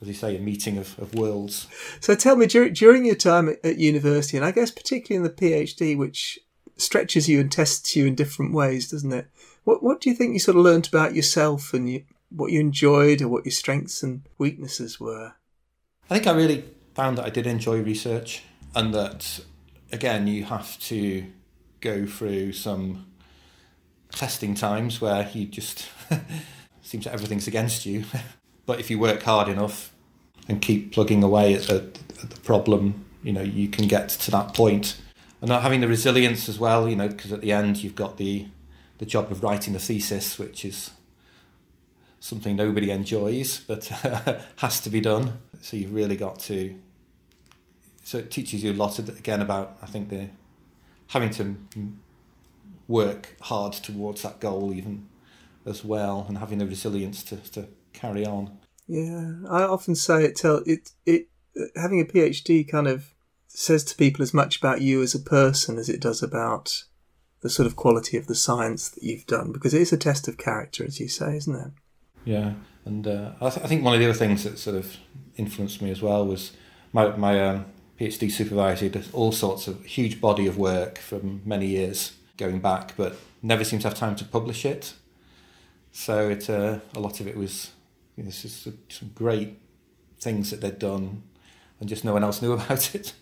as 0.01 0.07
you 0.07 0.13
say, 0.13 0.37
a 0.37 0.39
meeting 0.39 0.77
of, 0.77 0.97
of 0.99 1.13
worlds. 1.15 1.67
So 1.99 2.15
tell 2.15 2.35
me, 2.35 2.45
during, 2.45 2.73
during 2.73 3.05
your 3.05 3.15
time 3.15 3.49
at, 3.49 3.65
at 3.65 3.77
university, 3.77 4.37
and 4.37 4.45
I 4.45 4.51
guess 4.51 4.71
particularly 4.71 5.17
in 5.17 5.23
the 5.23 5.41
PhD, 5.41 5.97
which 5.97 6.39
stretches 6.77 7.27
you 7.29 7.39
and 7.39 7.51
tests 7.51 7.95
you 7.95 8.05
in 8.07 8.15
different 8.15 8.53
ways, 8.53 8.89
doesn't 8.89 9.13
it? 9.13 9.27
What 9.63 9.83
What 9.83 10.01
do 10.01 10.09
you 10.09 10.15
think 10.15 10.33
you 10.33 10.39
sort 10.39 10.57
of 10.57 10.63
learnt 10.63 10.87
about 10.87 11.15
yourself 11.15 11.73
and 11.73 11.89
you, 11.89 12.03
what 12.29 12.51
you 12.51 12.59
enjoyed, 12.59 13.21
or 13.21 13.27
what 13.27 13.45
your 13.45 13.51
strengths 13.51 14.01
and 14.01 14.21
weaknesses 14.37 14.99
were? 14.99 15.33
I 16.09 16.15
think 16.15 16.27
I 16.27 16.31
really 16.31 16.65
found 16.95 17.17
that 17.17 17.25
I 17.25 17.29
did 17.29 17.45
enjoy 17.45 17.81
research, 17.81 18.43
and 18.73 18.93
that 18.93 19.41
again, 19.91 20.27
you 20.27 20.45
have 20.45 20.79
to 20.79 21.25
go 21.81 22.05
through 22.05 22.53
some 22.53 23.10
testing 24.11 24.55
times 24.55 25.01
where 25.01 25.29
you 25.33 25.45
just 25.45 25.89
seems 26.81 27.05
that 27.05 27.13
everything's 27.13 27.47
against 27.47 27.85
you. 27.85 28.05
but 28.65 28.79
if 28.79 28.89
you 28.89 28.99
work 28.99 29.23
hard 29.23 29.47
enough 29.47 29.93
and 30.47 30.61
keep 30.61 30.91
plugging 30.91 31.23
away 31.23 31.53
at 31.55 31.63
the, 31.63 31.75
at 32.21 32.29
the 32.29 32.39
problem, 32.41 33.05
you 33.23 33.33
know, 33.33 33.41
you 33.41 33.67
can 33.67 33.87
get 33.87 34.09
to 34.09 34.31
that 34.31 34.53
point. 34.53 34.99
And 35.41 35.49
not 35.49 35.63
having 35.63 35.81
the 35.81 35.87
resilience 35.87 36.47
as 36.47 36.59
well, 36.59 36.87
you 36.87 36.95
know, 36.95 37.07
because 37.07 37.31
at 37.31 37.41
the 37.41 37.51
end 37.51 37.83
you've 37.83 37.95
got 37.95 38.17
the 38.17 38.47
the 38.99 39.05
job 39.07 39.31
of 39.31 39.41
writing 39.41 39.73
the 39.73 39.79
thesis, 39.79 40.37
which 40.37 40.63
is 40.63 40.91
something 42.19 42.55
nobody 42.55 42.91
enjoys, 42.91 43.59
but 43.61 43.85
has 44.57 44.79
to 44.81 44.91
be 44.91 45.01
done. 45.01 45.39
So 45.61 45.75
you've 45.75 45.93
really 45.93 46.15
got 46.15 46.37
to. 46.41 46.75
So 48.03 48.19
it 48.19 48.29
teaches 48.29 48.63
you 48.63 48.73
a 48.73 48.73
lot 48.73 48.99
of, 48.99 49.09
again 49.09 49.41
about 49.41 49.77
I 49.81 49.87
think 49.87 50.09
the 50.09 50.29
having 51.07 51.31
to 51.31 51.55
work 52.87 53.35
hard 53.41 53.73
towards 53.73 54.21
that 54.23 54.39
goal 54.39 54.73
even 54.73 55.07
as 55.65 55.83
well, 55.85 56.25
and 56.27 56.37
having 56.37 56.57
the 56.57 56.65
resilience 56.65 57.23
to, 57.23 57.37
to 57.51 57.67
carry 57.93 58.25
on. 58.25 58.57
Yeah, 58.87 59.33
I 59.49 59.63
often 59.63 59.95
say 59.95 60.25
it. 60.25 60.35
Tell 60.35 60.63
it 60.65 60.91
it 61.05 61.27
having 61.75 62.01
a 62.01 62.05
PhD 62.05 62.67
kind 62.67 62.87
of 62.87 63.13
says 63.47 63.83
to 63.83 63.95
people 63.95 64.23
as 64.23 64.33
much 64.33 64.57
about 64.57 64.81
you 64.81 65.01
as 65.01 65.13
a 65.13 65.19
person 65.19 65.77
as 65.77 65.89
it 65.89 66.01
does 66.01 66.23
about 66.23 66.83
the 67.41 67.49
sort 67.49 67.67
of 67.67 67.75
quality 67.75 68.17
of 68.17 68.27
the 68.27 68.35
science 68.35 68.89
that 68.89 69.03
you've 69.03 69.25
done, 69.25 69.51
because 69.51 69.73
it 69.73 69.81
is 69.81 69.91
a 69.91 69.97
test 69.97 70.27
of 70.27 70.37
character, 70.37 70.85
as 70.85 70.99
you 70.99 71.07
say, 71.07 71.35
isn't 71.37 71.55
it? 71.55 71.71
Yeah, 72.23 72.53
and 72.85 73.07
uh, 73.07 73.31
I, 73.41 73.49
th- 73.49 73.65
I, 73.65 73.67
think 73.67 73.83
one 73.83 73.93
of 73.93 73.99
the 73.99 74.05
other 74.05 74.17
things 74.17 74.43
that 74.43 74.59
sort 74.59 74.75
of 74.75 74.95
influenced 75.37 75.81
me 75.81 75.89
as 75.89 76.01
well 76.01 76.25
was 76.25 76.51
my 76.93 77.15
my 77.15 77.41
um, 77.41 77.65
PhD 77.99 78.31
supervisor 78.31 78.89
did 78.89 79.07
all 79.13 79.31
sorts 79.31 79.67
of 79.67 79.83
huge 79.85 80.21
body 80.21 80.47
of 80.47 80.57
work 80.57 80.97
from 80.97 81.41
many 81.45 81.67
years 81.67 82.13
going 82.41 82.59
back, 82.59 82.93
but 82.97 83.15
never 83.41 83.63
seemed 83.63 83.83
to 83.83 83.87
have 83.87 83.97
time 83.97 84.15
to 84.17 84.25
publish 84.25 84.65
it. 84.65 84.93
So 85.91 86.29
it 86.29 86.49
uh, 86.49 86.79
a 86.95 86.99
lot 86.99 87.19
of 87.19 87.27
it 87.27 87.37
was 87.37 87.71
you 88.17 88.23
know, 88.23 88.31
just 88.31 88.63
some 88.63 89.11
great 89.13 89.57
things 90.19 90.49
that 90.51 90.61
they'd 90.61 90.79
done, 90.79 91.23
and 91.79 91.87
just 91.87 92.03
no 92.03 92.13
one 92.13 92.23
else 92.23 92.41
knew 92.41 92.53
about 92.59 92.95
it. 92.95 93.13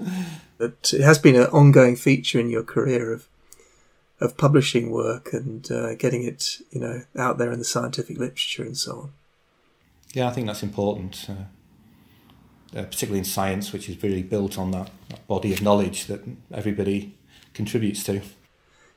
But 0.57 0.91
it 0.93 1.01
has 1.01 1.19
been 1.19 1.35
an 1.35 1.47
ongoing 1.47 1.95
feature 1.95 2.39
in 2.39 2.49
your 2.49 2.63
career 2.63 3.13
of 3.13 3.27
of 4.21 4.37
publishing 4.37 4.91
work 4.91 5.31
and 5.31 5.71
uh, 5.71 5.95
getting 5.95 6.23
it, 6.23 6.57
you 6.71 6.79
know, 6.79 7.03
out 7.17 7.37
there 7.37 7.51
in 7.51 7.59
the 7.59 7.65
scientific 7.65 8.17
literature 8.17 8.63
and 8.63 8.77
so 8.77 8.99
on. 8.99 9.13
Yeah, 10.13 10.27
I 10.27 10.31
think 10.31 10.47
that's 10.47 10.63
important, 10.63 11.27
uh, 11.29 12.77
uh, 12.77 12.83
particularly 12.83 13.19
in 13.19 13.25
science, 13.25 13.71
which 13.71 13.87
is 13.87 14.01
really 14.03 14.23
built 14.23 14.57
on 14.57 14.71
that, 14.71 14.89
that, 15.09 15.25
body 15.27 15.53
of 15.53 15.61
knowledge 15.61 16.07
that 16.07 16.21
everybody 16.51 17.15
contributes 17.53 18.03
to. 18.05 18.21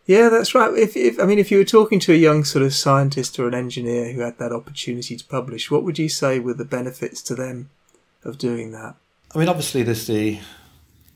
Yeah, 0.07 0.29
that's 0.29 0.55
right. 0.55 0.73
If, 0.77 0.97
if 0.97 1.21
I 1.21 1.25
mean, 1.25 1.39
if 1.39 1.51
you 1.51 1.59
were 1.59 1.65
talking 1.65 2.01
to 2.01 2.13
a 2.13 2.17
young 2.17 2.45
sort 2.45 2.65
of 2.65 2.75
scientist 2.75 3.39
or 3.39 3.47
an 3.47 3.55
engineer 3.55 4.13
who 4.13 4.21
had 4.21 4.39
that 4.39 4.53
opportunity 4.53 5.17
to 5.17 5.25
publish, 5.25 5.71
what 5.71 5.85
would 5.85 5.99
you 5.99 6.09
say 6.09 6.41
were 6.41 6.55
the 6.55 6.65
benefits 6.65 7.23
to 7.23 7.35
them 7.35 7.71
of 8.25 8.39
doing 8.39 8.73
that? 8.73 8.97
I 9.35 9.39
mean, 9.39 9.49
obviously, 9.49 9.83
there's 9.83 10.07
the 10.07 10.41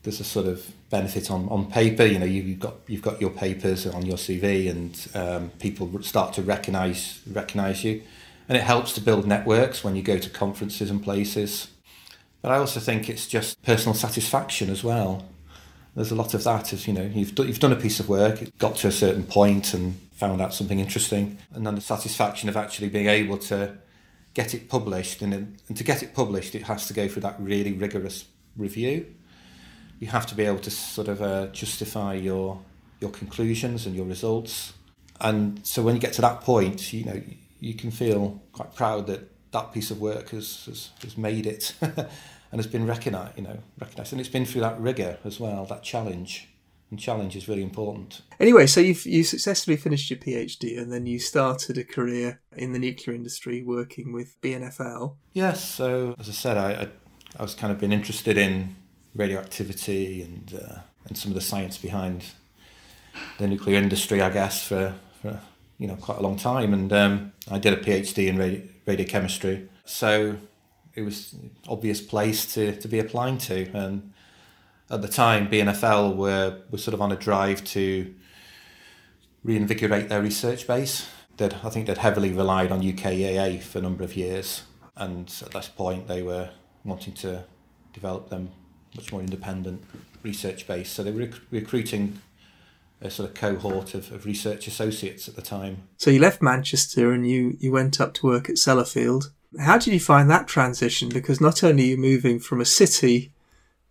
there's 0.03 0.21
a 0.21 0.23
sort 0.23 0.45
of 0.45 0.71
benefit 0.89 1.29
on, 1.29 1.49
on 1.49 1.69
paper. 1.69 2.05
You 2.05 2.19
know, 2.19 2.25
you, 2.25 2.41
have 2.43 2.59
got 2.59 2.75
you've 2.87 3.01
got 3.01 3.19
your 3.19 3.29
papers 3.29 3.85
on 3.85 4.05
your 4.05 4.17
CV, 4.17 4.69
and 4.69 5.07
um, 5.13 5.49
people 5.59 6.01
start 6.01 6.33
to 6.33 6.41
recognise 6.41 7.19
recognise 7.29 7.83
you, 7.83 8.01
and 8.47 8.57
it 8.57 8.63
helps 8.63 8.93
to 8.93 9.01
build 9.01 9.27
networks 9.27 9.83
when 9.83 9.97
you 9.97 10.01
go 10.01 10.17
to 10.17 10.29
conferences 10.29 10.89
and 10.89 11.03
places. 11.03 11.67
But 12.41 12.51
I 12.51 12.57
also 12.57 12.79
think 12.79 13.09
it's 13.09 13.27
just 13.27 13.61
personal 13.63 13.93
satisfaction 13.93 14.69
as 14.69 14.83
well. 14.83 15.25
There's 15.97 16.11
a 16.11 16.15
lot 16.15 16.35
of 16.35 16.43
that. 16.43 16.73
As 16.73 16.87
you 16.87 16.93
know 16.93 17.09
you've 17.11 17.33
do, 17.33 17.43
you've 17.43 17.59
done 17.59 17.73
a 17.73 17.75
piece 17.75 17.99
of 17.99 18.07
work, 18.07 18.43
it 18.43 18.55
got 18.59 18.75
to 18.77 18.87
a 18.87 18.91
certain 18.91 19.23
point, 19.23 19.73
and 19.73 19.99
found 20.11 20.41
out 20.41 20.53
something 20.53 20.79
interesting, 20.79 21.39
and 21.55 21.65
then 21.65 21.73
the 21.73 21.81
satisfaction 21.81 22.49
of 22.49 22.55
actually 22.55 22.89
being 22.89 23.07
able 23.07 23.39
to 23.39 23.75
get 24.35 24.53
it 24.53 24.69
published, 24.69 25.23
and, 25.23 25.33
and 25.33 25.75
to 25.75 25.83
get 25.83 26.03
it 26.03 26.13
published, 26.13 26.53
it 26.53 26.61
has 26.63 26.85
to 26.87 26.93
go 26.93 27.07
through 27.07 27.23
that 27.23 27.35
really 27.39 27.73
rigorous 27.73 28.25
review. 28.55 29.07
You 29.99 30.09
have 30.09 30.27
to 30.27 30.35
be 30.35 30.45
able 30.45 30.59
to 30.59 30.69
sort 30.69 31.07
of 31.07 31.19
uh, 31.19 31.47
justify 31.47 32.13
your 32.13 32.61
your 32.99 33.09
conclusions 33.09 33.87
and 33.87 33.95
your 33.95 34.05
results. 34.05 34.73
And 35.19 35.65
so 35.65 35.81
when 35.81 35.95
you 35.95 36.01
get 36.01 36.13
to 36.13 36.21
that 36.21 36.41
point, 36.41 36.93
you 36.93 37.05
know, 37.05 37.19
you 37.59 37.73
can 37.73 37.89
feel 37.89 38.39
quite 38.53 38.75
proud 38.75 39.07
that 39.07 39.31
that 39.51 39.73
piece 39.73 39.89
of 39.89 39.99
work 39.99 40.29
has, 40.29 40.65
has, 40.65 40.91
has 41.01 41.17
made 41.17 41.47
it 41.47 41.73
and 42.51 42.59
has 42.59 42.67
been 42.67 42.85
recognized, 42.85 43.37
you 43.37 43.43
know, 43.43 43.59
recognized. 43.79 44.13
And 44.13 44.19
it's 44.19 44.29
been 44.29 44.45
through 44.45 44.61
that 44.61 44.79
rigor 44.79 45.17
as 45.23 45.39
well, 45.39 45.65
that 45.65 45.83
challenge. 45.83 46.49
And 46.89 46.97
challenge 46.97 47.35
is 47.35 47.49
really 47.49 47.63
important. 47.63 48.21
Anyway, 48.39 48.65
so 48.65 48.79
you've 48.79 49.05
you 49.05 49.25
successfully 49.25 49.75
finished 49.75 50.09
your 50.09 50.19
PhD 50.19 50.79
and 50.79 50.91
then 50.91 51.05
you 51.05 51.19
started 51.19 51.77
a 51.77 51.83
career 51.83 52.39
in 52.55 52.71
the 52.71 52.79
nuclear 52.79 53.13
industry 53.13 53.61
working 53.61 54.13
with 54.13 54.39
BNFL. 54.41 55.15
Yes, 55.33 55.63
so 55.69 56.15
as 56.17 56.29
I 56.29 56.31
said, 56.31 56.57
I, 56.57 56.71
I, 56.71 56.87
I 57.37 57.41
was 57.41 57.55
kind 57.55 57.73
of 57.73 57.79
been 57.79 57.91
interested 57.91 58.37
in 58.37 58.77
radioactivity 59.13 60.21
and 60.21 60.53
uh, 60.53 60.79
and 61.07 61.17
some 61.17 61.31
of 61.31 61.35
the 61.35 61.41
science 61.41 61.77
behind 61.77 62.23
the 63.37 63.47
nuclear 63.47 63.77
industry, 63.77 64.21
I 64.21 64.29
guess, 64.29 64.65
for, 64.65 64.93
for 65.21 65.39
you 65.77 65.87
know 65.87 65.95
quite 65.95 66.19
a 66.19 66.21
long 66.21 66.37
time. 66.37 66.73
And 66.73 66.91
um, 66.93 67.33
I 67.49 67.59
did 67.59 67.73
a 67.73 67.77
PhD 67.77 68.27
in 68.27 68.37
radio, 68.37 68.61
radiochemistry, 68.85 69.67
so 69.85 70.37
it 70.97 71.03
was 71.03 71.35
obvious 71.67 72.01
place 72.01 72.51
to, 72.55 72.75
to 72.75 72.87
be 72.87 72.97
applying 72.97 73.37
to. 73.37 73.69
And 73.71 74.11
at 74.89 75.03
the 75.03 75.07
time, 75.07 75.47
BNFL 75.47 76.15
were 76.15 76.61
were 76.71 76.79
sort 76.79 76.95
of 76.95 77.01
on 77.01 77.11
a 77.11 77.15
drive 77.15 77.63
to 77.65 78.13
reinvigorate 79.43 80.09
their 80.09 80.21
research 80.21 80.67
base. 80.67 81.07
That 81.37 81.63
I 81.63 81.69
think 81.69 81.85
they'd 81.85 81.99
heavily 81.99 82.33
relied 82.33 82.71
on 82.71 82.81
UKAEA 82.81 83.61
for 83.61 83.77
a 83.77 83.81
number 83.81 84.03
of 84.03 84.17
years, 84.17 84.63
and 84.95 85.31
at 85.45 85.51
this 85.51 85.67
point, 85.67 86.07
they 86.07 86.23
were 86.23 86.49
wanting 86.83 87.13
to 87.13 87.43
develop 87.93 88.29
them 88.29 88.49
much 88.95 89.11
more 89.11 89.21
independent 89.21 89.83
research 90.23 90.67
base. 90.67 90.89
So 90.89 91.03
they 91.03 91.11
were 91.11 91.19
rec- 91.19 91.41
recruiting 91.51 92.19
a 93.01 93.11
sort 93.11 93.29
of 93.29 93.35
cohort 93.35 93.93
of, 93.93 94.11
of 94.11 94.25
research 94.25 94.65
associates 94.65 95.27
at 95.27 95.35
the 95.35 95.41
time. 95.43 95.83
So 95.97 96.09
you 96.09 96.19
left 96.19 96.41
Manchester 96.41 97.11
and 97.11 97.29
you, 97.29 97.55
you 97.59 97.71
went 97.71 98.01
up 98.01 98.15
to 98.15 98.25
work 98.25 98.49
at 98.49 98.55
Sellafield. 98.55 99.25
How 99.59 99.77
did 99.77 99.93
you 99.93 99.99
find 99.99 100.29
that 100.29 100.47
transition? 100.47 101.09
Because 101.09 101.39
not 101.39 101.63
only 101.63 101.83
are 101.83 101.87
you 101.87 101.97
moving 101.97 102.39
from 102.39 102.59
a 102.59 102.65
city 102.65 103.31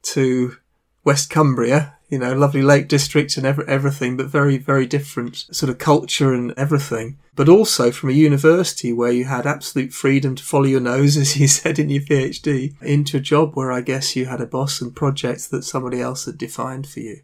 to 0.02 0.56
West 1.04 1.30
Cumbria, 1.30 1.96
you 2.08 2.18
know, 2.18 2.34
lovely 2.34 2.62
Lake 2.62 2.88
District 2.88 3.36
and 3.36 3.44
every, 3.44 3.66
everything, 3.66 4.16
but 4.16 4.26
very, 4.26 4.58
very 4.58 4.86
different 4.86 5.46
sort 5.50 5.70
of 5.70 5.78
culture 5.78 6.32
and 6.32 6.52
everything. 6.56 7.18
But 7.34 7.48
also 7.48 7.90
from 7.90 8.10
a 8.10 8.14
university 8.14 8.92
where 8.92 9.10
you 9.10 9.25
had 9.25 9.46
absolute 9.46 9.92
freedom 9.92 10.34
to 10.36 10.42
follow 10.42 10.66
your 10.66 10.80
nose, 10.80 11.16
as 11.18 11.36
you 11.36 11.48
said 11.48 11.78
in 11.78 11.90
your 11.90 12.02
PhD, 12.02 12.80
into 12.80 13.16
a 13.16 13.20
job 13.20 13.54
where 13.54 13.72
I 13.72 13.80
guess 13.80 14.14
you 14.14 14.26
had 14.26 14.40
a 14.40 14.46
boss 14.46 14.80
and 14.80 14.94
projects 14.94 15.46
that 15.48 15.64
somebody 15.64 16.00
else 16.00 16.26
had 16.26 16.38
defined 16.38 16.86
for 16.86 17.00
you. 17.00 17.22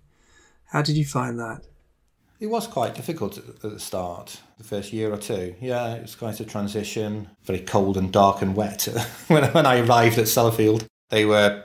How 0.66 0.82
did 0.82 0.96
you 0.96 1.04
find 1.04 1.38
that? 1.38 1.62
It 2.42 2.50
was 2.50 2.66
quite 2.66 2.96
difficult 2.96 3.38
at 3.38 3.60
the 3.60 3.78
start, 3.78 4.40
the 4.58 4.64
first 4.64 4.92
year 4.92 5.12
or 5.12 5.16
two. 5.16 5.54
Yeah, 5.60 5.94
it 5.94 6.02
was 6.02 6.16
quite 6.16 6.40
a 6.40 6.44
transition, 6.44 7.28
very 7.44 7.60
cold 7.60 7.96
and 7.96 8.12
dark 8.12 8.42
and 8.42 8.56
wet 8.56 8.82
when, 9.28 9.44
when 9.52 9.64
I 9.64 9.78
arrived 9.78 10.18
at 10.18 10.24
Sellafield. 10.24 10.84
They 11.10 11.24
were 11.24 11.62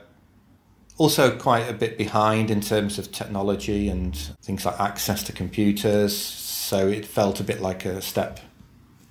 also 0.96 1.36
quite 1.36 1.68
a 1.68 1.72
bit 1.72 1.98
behind 1.98 2.48
in 2.48 2.60
terms 2.60 2.96
of 2.96 3.10
technology 3.10 3.88
and 3.88 4.16
things 4.44 4.64
like 4.64 4.78
access 4.78 5.24
to 5.24 5.32
computers. 5.32 6.16
So 6.16 6.86
it 6.86 7.04
felt 7.04 7.40
a 7.40 7.44
bit 7.44 7.60
like 7.60 7.84
a 7.84 8.00
step 8.00 8.38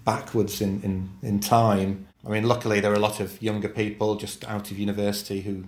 backwards 0.05 0.61
in, 0.61 0.81
in, 0.83 1.09
in 1.21 1.41
time. 1.41 2.07
I 2.25 2.29
mean, 2.29 2.45
luckily, 2.45 2.79
there 2.79 2.91
were 2.91 2.95
a 2.95 3.01
lot 3.01 3.19
of 3.19 3.41
younger 3.41 3.67
people 3.67 4.15
just 4.15 4.45
out 4.45 4.71
of 4.71 4.79
university 4.79 5.41
who 5.41 5.65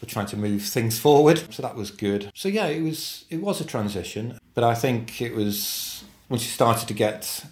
were 0.00 0.06
trying 0.06 0.26
to 0.26 0.36
move 0.36 0.62
things 0.62 0.98
forward. 0.98 1.42
So 1.50 1.62
that 1.62 1.76
was 1.76 1.90
good. 1.90 2.30
So 2.34 2.48
yeah, 2.48 2.66
it 2.66 2.82
was 2.82 3.24
it 3.30 3.40
was 3.40 3.60
a 3.60 3.64
transition, 3.64 4.38
but 4.54 4.64
I 4.64 4.74
think 4.74 5.20
it 5.20 5.34
was 5.34 6.04
once 6.28 6.44
you 6.44 6.50
started 6.50 6.88
to 6.88 6.94
get 6.94 7.44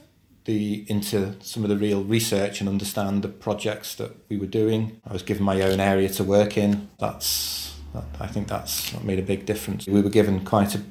the 0.45 0.85
into 0.88 1.35
some 1.41 1.62
of 1.62 1.71
the 1.71 1.76
real 1.76 2.05
research 2.05 2.61
and 2.61 2.69
understand 2.69 3.23
the 3.23 3.29
projects 3.29 3.95
that 3.97 4.12
we 4.29 4.37
were 4.37 4.47
doing. 4.47 5.00
I 5.09 5.12
was 5.12 5.23
given 5.23 5.45
my 5.45 5.62
own 5.62 5.81
area 5.81 6.09
to 6.11 6.25
work 6.25 6.57
in. 6.57 6.88
That's 6.99 7.75
I 8.19 8.26
think 8.26 8.49
that's 8.49 8.93
what 8.93 9.05
made 9.05 9.19
a 9.19 9.23
big 9.23 9.47
difference. 9.47 9.87
We 9.87 10.03
were 10.03 10.11
given 10.11 10.45
quite 10.45 10.75
a 10.75 10.83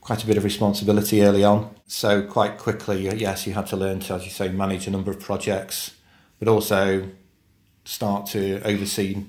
quite 0.00 0.22
a 0.24 0.26
bit 0.26 0.36
of 0.36 0.44
responsibility 0.44 1.22
early 1.22 1.44
on, 1.44 1.74
so 1.86 2.22
quite 2.22 2.56
quickly, 2.56 3.08
yes, 3.16 3.46
you 3.46 3.52
had 3.52 3.66
to 3.66 3.76
learn 3.76 4.00
to, 4.00 4.14
as 4.14 4.24
you 4.24 4.30
say, 4.30 4.48
manage 4.48 4.86
a 4.86 4.90
number 4.90 5.10
of 5.10 5.20
projects, 5.20 5.92
but 6.38 6.48
also 6.48 7.08
start 7.84 8.26
to 8.26 8.62
oversee 8.62 9.24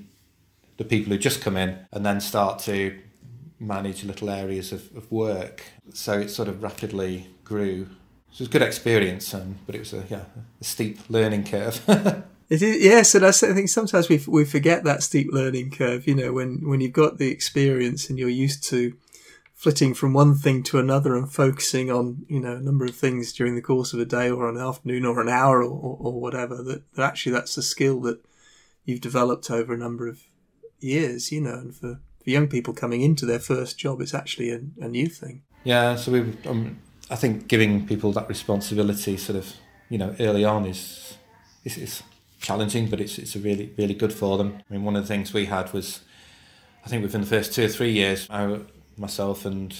the 0.76 0.84
people 0.84 1.12
who 1.12 1.18
just 1.18 1.40
come 1.40 1.56
in 1.56 1.86
and 1.92 2.04
then 2.04 2.20
start 2.20 2.58
to 2.60 2.98
manage 3.58 4.04
little 4.04 4.30
areas 4.30 4.72
of, 4.72 4.94
of 4.96 5.10
work. 5.10 5.62
So 5.92 6.18
it 6.18 6.28
sort 6.28 6.48
of 6.48 6.62
rapidly 6.62 7.28
grew. 7.44 7.86
So 8.30 8.36
it 8.36 8.40
was 8.40 8.48
a 8.48 8.50
good 8.50 8.62
experience, 8.62 9.32
um, 9.34 9.56
but 9.66 9.74
it 9.74 9.80
was 9.80 9.92
a, 9.92 10.04
yeah, 10.08 10.24
a 10.60 10.64
steep 10.64 10.98
learning 11.08 11.44
curve. 11.44 11.80
It 12.52 12.60
is, 12.60 12.84
yes, 12.84 13.14
and 13.14 13.24
I 13.24 13.30
think 13.30 13.70
sometimes 13.70 14.10
we 14.10 14.22
we 14.28 14.44
forget 14.44 14.84
that 14.84 15.02
steep 15.02 15.28
learning 15.32 15.70
curve. 15.70 16.06
You 16.06 16.14
know, 16.14 16.34
when 16.34 16.68
when 16.68 16.82
you've 16.82 16.92
got 16.92 17.16
the 17.16 17.30
experience 17.30 18.10
and 18.10 18.18
you're 18.18 18.28
used 18.28 18.62
to 18.64 18.92
flitting 19.54 19.94
from 19.94 20.12
one 20.12 20.34
thing 20.34 20.62
to 20.64 20.78
another 20.78 21.16
and 21.16 21.32
focusing 21.32 21.90
on 21.90 22.26
you 22.28 22.40
know 22.40 22.56
a 22.56 22.60
number 22.60 22.84
of 22.84 22.94
things 22.94 23.32
during 23.32 23.54
the 23.54 23.62
course 23.62 23.94
of 23.94 24.00
a 24.00 24.04
day 24.04 24.28
or 24.30 24.50
an 24.50 24.58
afternoon 24.58 25.06
or 25.06 25.18
an 25.22 25.30
hour 25.30 25.62
or, 25.62 25.70
or, 25.70 25.96
or 25.98 26.20
whatever. 26.20 26.62
That, 26.62 26.82
that 26.92 27.02
actually 27.02 27.32
that's 27.32 27.56
a 27.56 27.62
skill 27.62 28.00
that 28.02 28.22
you've 28.84 29.00
developed 29.00 29.50
over 29.50 29.72
a 29.72 29.78
number 29.78 30.06
of 30.06 30.20
years. 30.82 31.32
You 31.32 31.40
know, 31.42 31.54
and 31.54 31.74
for 31.74 32.00
for 32.22 32.30
young 32.30 32.48
people 32.48 32.72
coming 32.72 33.02
into 33.02 33.26
their 33.26 33.38
first 33.38 33.78
job, 33.78 34.00
it's 34.00 34.14
actually 34.14 34.50
a, 34.50 34.60
a 34.80 34.88
new 34.88 35.06
thing. 35.06 35.42
Yeah, 35.64 35.96
so 35.96 36.12
we, 36.12 36.20
um, 36.46 36.78
I 37.10 37.16
think 37.16 37.48
giving 37.48 37.86
people 37.86 38.12
that 38.12 38.28
responsibility, 38.28 39.16
sort 39.16 39.38
of, 39.38 39.54
you 39.88 39.98
know, 39.98 40.14
early 40.20 40.44
on 40.44 40.66
is 40.66 41.16
is, 41.64 41.78
is 41.78 42.02
challenging, 42.40 42.88
but 42.88 43.00
it's 43.00 43.18
it's 43.18 43.36
really 43.36 43.72
really 43.76 43.94
good 43.94 44.12
for 44.12 44.38
them. 44.38 44.62
I 44.68 44.72
mean, 44.72 44.84
one 44.84 44.96
of 44.96 45.02
the 45.02 45.08
things 45.08 45.32
we 45.32 45.46
had 45.46 45.72
was, 45.72 46.00
I 46.84 46.88
think 46.88 47.02
within 47.02 47.20
the 47.20 47.26
first 47.26 47.52
two 47.52 47.64
or 47.64 47.68
three 47.68 47.92
years, 47.92 48.26
I, 48.30 48.60
myself 48.96 49.44
and 49.44 49.74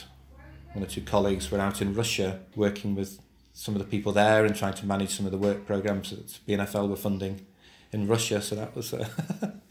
one 0.72 0.84
or 0.84 0.88
two 0.88 1.02
colleagues 1.02 1.50
were 1.50 1.58
out 1.58 1.82
in 1.82 1.94
Russia 1.94 2.40
working 2.56 2.94
with 2.94 3.20
some 3.52 3.74
of 3.74 3.78
the 3.78 3.86
people 3.86 4.12
there 4.12 4.46
and 4.46 4.56
trying 4.56 4.74
to 4.74 4.86
manage 4.86 5.10
some 5.10 5.26
of 5.26 5.32
the 5.32 5.38
work 5.38 5.66
programs 5.66 6.10
that 6.10 6.38
BNFL 6.48 6.88
were 6.88 6.96
funding 6.96 7.46
in 7.92 8.06
Russia. 8.06 8.40
So 8.40 8.54
that 8.56 8.74
was 8.74 8.92
a, 8.92 9.08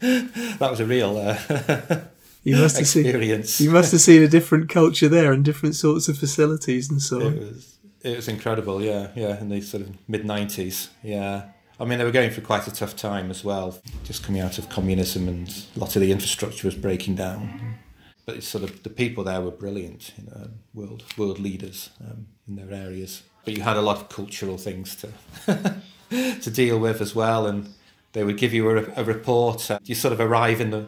that 0.00 0.70
was 0.70 0.80
a 0.80 0.86
real 0.86 1.18
uh, 1.18 1.36
you 2.42 2.56
must 2.56 2.76
have 2.76 2.82
experience. 2.82 3.54
Seen, 3.54 3.66
you 3.66 3.72
must 3.72 3.92
have 3.92 4.00
seen 4.00 4.22
a 4.22 4.28
different 4.28 4.68
culture 4.68 5.08
there 5.08 5.32
and 5.32 5.44
different 5.44 5.74
sorts 5.74 6.08
of 6.08 6.18
facilities 6.18 6.90
and 6.90 7.02
so 7.02 7.20
on. 7.26 7.34
It 7.34 7.40
was 7.40 7.78
it 8.02 8.16
was 8.16 8.28
incredible. 8.28 8.82
Yeah, 8.82 9.08
yeah, 9.14 9.40
in 9.40 9.48
the 9.48 9.60
sort 9.60 9.82
of 9.82 9.96
mid 10.08 10.24
nineties. 10.24 10.90
Yeah. 11.02 11.50
I 11.80 11.84
mean, 11.84 11.98
they 11.98 12.04
were 12.04 12.12
going 12.12 12.30
through 12.30 12.44
quite 12.44 12.68
a 12.68 12.70
tough 12.70 12.94
time 12.94 13.28
as 13.30 13.42
well, 13.42 13.76
just 14.04 14.22
coming 14.22 14.40
out 14.40 14.56
of 14.56 14.68
communism, 14.68 15.26
and 15.26 15.48
a 15.74 15.80
lot 15.80 15.96
of 15.96 16.02
the 16.02 16.12
infrastructure 16.12 16.68
was 16.68 16.76
breaking 16.76 17.16
down. 17.16 17.78
But 18.24 18.36
it's 18.36 18.46
sort 18.46 18.62
of 18.62 18.84
the 18.84 18.90
people 18.90 19.24
there 19.24 19.40
were 19.40 19.50
brilliant, 19.50 20.12
you 20.16 20.30
know, 20.30 20.50
world 20.74 21.02
world 21.16 21.40
leaders 21.40 21.90
um, 22.00 22.28
in 22.46 22.54
their 22.56 22.72
areas. 22.72 23.22
But 23.44 23.56
you 23.56 23.62
had 23.62 23.76
a 23.76 23.82
lot 23.82 23.96
of 23.96 24.08
cultural 24.08 24.58
things 24.58 24.94
to 24.96 25.82
to 26.40 26.50
deal 26.50 26.78
with 26.78 27.00
as 27.00 27.16
well, 27.16 27.46
and 27.46 27.72
they 28.12 28.24
would 28.24 28.36
give 28.38 28.52
you 28.52 28.68
a, 28.70 28.84
a 28.96 29.04
report. 29.04 29.70
Uh, 29.70 29.78
you 29.84 29.94
sort 29.94 30.12
of 30.12 30.20
arrive 30.20 30.60
in 30.60 30.70
the 30.70 30.86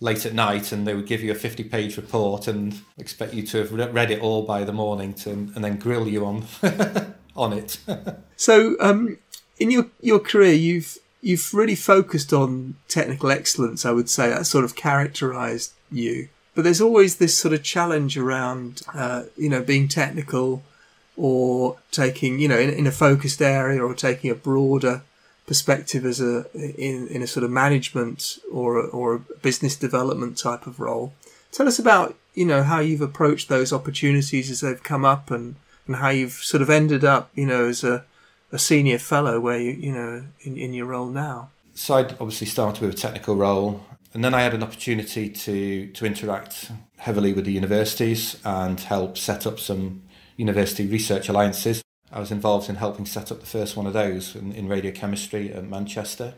late 0.00 0.26
at 0.26 0.34
night 0.34 0.72
and 0.72 0.86
they 0.86 0.94
would 0.94 1.06
give 1.06 1.22
you 1.22 1.32
a 1.32 1.34
50 1.34 1.64
page 1.64 1.96
report 1.96 2.46
and 2.46 2.80
expect 2.98 3.32
you 3.32 3.42
to 3.46 3.58
have 3.58 3.72
read 3.72 4.10
it 4.10 4.20
all 4.20 4.42
by 4.42 4.62
the 4.62 4.72
morning 4.72 5.14
to, 5.14 5.30
and 5.30 5.64
then 5.64 5.78
grill 5.78 6.06
you 6.06 6.26
on 6.26 6.44
on 7.36 7.54
it 7.54 7.78
so 8.36 8.76
um, 8.78 9.16
in 9.58 9.70
your 9.70 9.86
your 10.00 10.18
career, 10.18 10.52
you've 10.52 10.98
you've 11.20 11.52
really 11.54 11.74
focused 11.74 12.32
on 12.32 12.76
technical 12.88 13.30
excellence. 13.30 13.84
I 13.84 13.90
would 13.90 14.10
say 14.10 14.28
that 14.28 14.46
sort 14.46 14.64
of 14.64 14.76
characterised 14.76 15.72
you. 15.90 16.28
But 16.54 16.64
there's 16.64 16.80
always 16.80 17.16
this 17.16 17.36
sort 17.36 17.52
of 17.52 17.62
challenge 17.62 18.16
around, 18.16 18.82
uh, 18.94 19.24
you 19.36 19.50
know, 19.50 19.62
being 19.62 19.88
technical 19.88 20.62
or 21.14 21.76
taking, 21.90 22.38
you 22.38 22.48
know, 22.48 22.58
in, 22.58 22.70
in 22.70 22.86
a 22.86 22.92
focused 22.92 23.42
area 23.42 23.82
or 23.82 23.94
taking 23.94 24.30
a 24.30 24.34
broader 24.34 25.02
perspective 25.46 26.04
as 26.04 26.20
a 26.20 26.44
in, 26.54 27.06
in 27.08 27.22
a 27.22 27.26
sort 27.26 27.44
of 27.44 27.50
management 27.50 28.38
or 28.52 28.78
a, 28.78 28.86
or 28.88 29.14
a 29.14 29.18
business 29.18 29.76
development 29.76 30.36
type 30.36 30.66
of 30.66 30.80
role. 30.80 31.12
Tell 31.52 31.68
us 31.68 31.78
about 31.78 32.16
you 32.34 32.44
know 32.44 32.62
how 32.62 32.80
you've 32.80 33.00
approached 33.00 33.48
those 33.48 33.72
opportunities 33.72 34.50
as 34.50 34.60
they've 34.60 34.82
come 34.82 35.04
up 35.04 35.30
and 35.30 35.54
and 35.86 35.96
how 35.96 36.08
you've 36.08 36.32
sort 36.32 36.62
of 36.62 36.70
ended 36.70 37.04
up 37.04 37.30
you 37.34 37.46
know 37.46 37.66
as 37.66 37.84
a 37.84 38.04
a 38.52 38.58
senior 38.58 38.98
fellow 38.98 39.40
where 39.40 39.58
you 39.58 39.72
you 39.72 39.92
know 39.92 40.24
in, 40.42 40.56
in 40.56 40.74
your 40.74 40.86
role 40.86 41.06
now? 41.06 41.50
So 41.74 41.94
I 41.94 42.00
obviously 42.02 42.46
started 42.46 42.80
with 42.80 42.94
a 42.94 42.96
technical 42.96 43.36
role, 43.36 43.84
and 44.14 44.24
then 44.24 44.34
I 44.34 44.42
had 44.42 44.54
an 44.54 44.62
opportunity 44.62 45.28
to 45.30 45.86
to 45.88 46.06
interact 46.06 46.72
heavily 46.98 47.32
with 47.32 47.44
the 47.44 47.52
universities 47.52 48.36
and 48.44 48.80
help 48.80 49.18
set 49.18 49.46
up 49.46 49.60
some 49.60 50.02
university 50.36 50.86
research 50.86 51.28
alliances. 51.28 51.82
I 52.12 52.20
was 52.20 52.30
involved 52.30 52.68
in 52.68 52.76
helping 52.76 53.06
set 53.06 53.32
up 53.32 53.40
the 53.40 53.46
first 53.46 53.76
one 53.76 53.86
of 53.86 53.92
those 53.92 54.36
in, 54.36 54.52
in 54.52 54.68
radiochemistry 54.68 55.54
at 55.56 55.64
Manchester. 55.64 56.34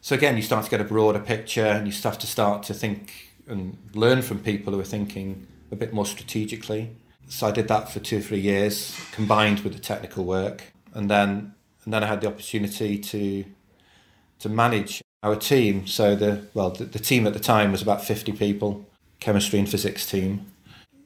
So 0.00 0.14
again, 0.14 0.36
you 0.36 0.42
start 0.42 0.64
to 0.64 0.70
get 0.70 0.80
a 0.80 0.84
broader 0.84 1.20
picture, 1.20 1.66
and 1.66 1.86
you 1.86 1.92
start 1.92 2.20
to 2.20 2.26
start 2.26 2.62
to 2.64 2.74
think 2.74 3.32
and 3.46 3.76
learn 3.94 4.22
from 4.22 4.38
people 4.40 4.72
who 4.72 4.80
are 4.80 4.84
thinking 4.84 5.46
a 5.70 5.76
bit 5.76 5.92
more 5.92 6.06
strategically. 6.06 6.90
So 7.28 7.46
I 7.46 7.50
did 7.50 7.68
that 7.68 7.90
for 7.90 8.00
two 8.00 8.18
or 8.18 8.20
three 8.20 8.40
years, 8.40 8.98
combined 9.12 9.60
with 9.60 9.74
the 9.74 9.80
technical 9.80 10.24
work 10.24 10.72
and 10.94 11.10
then 11.10 11.54
and 11.84 11.94
then 11.94 12.04
I 12.04 12.06
had 12.06 12.20
the 12.20 12.26
opportunity 12.26 12.98
to 12.98 13.44
to 14.40 14.48
manage 14.48 15.02
our 15.22 15.36
team. 15.36 15.86
So 15.86 16.14
the 16.14 16.46
well, 16.54 16.70
the, 16.70 16.84
the 16.84 16.98
team 16.98 17.26
at 17.26 17.32
the 17.32 17.40
time 17.40 17.72
was 17.72 17.82
about 17.82 18.04
fifty 18.04 18.32
people, 18.32 18.86
chemistry 19.20 19.58
and 19.58 19.68
physics 19.68 20.06
team. 20.06 20.46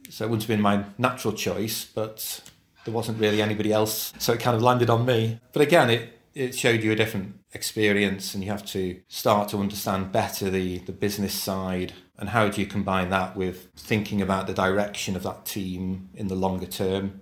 So 0.08 0.24
it 0.24 0.28
wouldn't 0.28 0.42
have 0.42 0.48
been 0.48 0.60
my 0.60 0.84
natural 0.98 1.32
choice, 1.34 1.84
but 1.84 2.42
there 2.84 2.94
wasn't 2.94 3.20
really 3.20 3.42
anybody 3.42 3.72
else, 3.72 4.12
so 4.18 4.32
it 4.32 4.40
kind 4.40 4.56
of 4.56 4.62
landed 4.62 4.90
on 4.90 5.06
me. 5.06 5.40
But 5.52 5.62
again, 5.62 5.90
it 5.90 6.18
it 6.34 6.54
showed 6.54 6.82
you 6.82 6.92
a 6.92 6.96
different 6.96 7.34
experience, 7.52 8.34
and 8.34 8.42
you 8.42 8.50
have 8.50 8.64
to 8.66 9.00
start 9.08 9.48
to 9.50 9.58
understand 9.58 10.12
better 10.12 10.50
the 10.50 10.78
the 10.78 10.92
business 10.92 11.34
side 11.34 11.92
and 12.22 12.28
how 12.28 12.48
do 12.48 12.60
you 12.60 12.66
combine 12.68 13.10
that 13.10 13.34
with 13.36 13.68
thinking 13.76 14.22
about 14.22 14.46
the 14.46 14.54
direction 14.54 15.16
of 15.16 15.24
that 15.24 15.44
team 15.44 16.08
in 16.14 16.28
the 16.28 16.36
longer 16.36 16.66
term. 16.66 17.20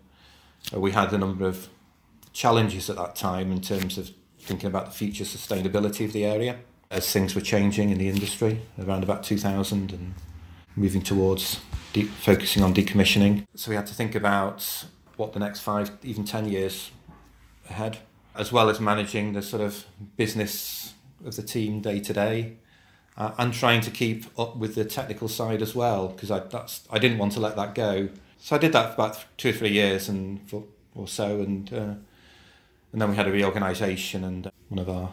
Uh, 0.75 0.79
we 0.79 0.92
had 0.92 1.11
a 1.11 1.16
number 1.16 1.46
of 1.46 1.70
challenges 2.35 2.90
at 2.90 2.96
that 2.96 3.16
time 3.16 3.51
in 3.51 3.62
terms 3.62 3.96
of 3.96 4.11
thinking 4.38 4.66
about 4.66 4.85
the 4.85 4.92
future 4.92 5.25
sustainability 5.25 6.05
of 6.05 6.12
the 6.12 6.25
area 6.25 6.59
as 6.90 7.11
things 7.11 7.35
were 7.35 7.40
changing 7.40 7.88
in 7.88 7.96
the 7.96 8.09
industry 8.09 8.61
around 8.79 9.03
about 9.03 9.23
2000 9.23 9.92
and 9.92 10.14
moving 10.77 11.01
towards 11.01 11.61
de- 11.94 12.03
focusing 12.03 12.62
on 12.62 12.75
decommissioning. 12.75 13.46
So 13.55 13.70
we 13.70 13.77
had 13.77 13.87
to 13.87 13.94
think 13.94 14.14
about 14.14 14.85
what 15.21 15.35
the 15.35 15.39
next 15.39 15.61
five, 15.61 15.93
even 16.03 16.25
10 16.25 16.49
years 16.49 16.91
ahead, 17.69 17.99
as 18.35 18.51
well 18.51 18.71
as 18.71 18.81
managing 18.81 19.35
the 19.35 19.43
sort 19.43 19.63
of 19.63 19.85
business 20.17 20.95
of 21.25 21.37
the 21.37 21.43
team 21.43 21.81
day 21.81 22.01
to 22.01 22.13
day. 22.13 22.57
Uh, 23.17 23.33
and 23.37 23.53
trying 23.53 23.83
to 23.83 23.91
keep 23.91 24.27
up 24.39 24.57
with 24.57 24.75
the 24.75 24.85
technical 24.85 25.29
side 25.29 25.61
as 25.61 25.75
well 25.75 26.09
because 26.09 26.31
I 26.31 26.39
that's 26.39 26.89
I 26.91 26.99
didn't 26.99 27.19
want 27.19 27.33
to 27.33 27.41
let 27.41 27.55
that 27.57 27.75
go. 27.75 28.09
So 28.39 28.57
I 28.57 28.59
did 28.59 28.73
that 28.73 28.87
for 28.87 28.95
about 28.95 29.25
two 29.37 29.51
or 29.51 29.53
three 29.53 29.73
years 29.73 30.09
and 30.09 30.49
for, 30.49 30.65
or 30.95 31.07
so, 31.07 31.41
and 31.41 31.71
uh, 31.71 31.95
and 32.93 33.03
then 33.03 33.11
we 33.11 33.17
had 33.17 33.27
a 33.27 33.33
reorganisation, 33.33 34.25
and 34.25 34.51
one 34.69 34.79
of 34.79 34.89
our 34.89 35.11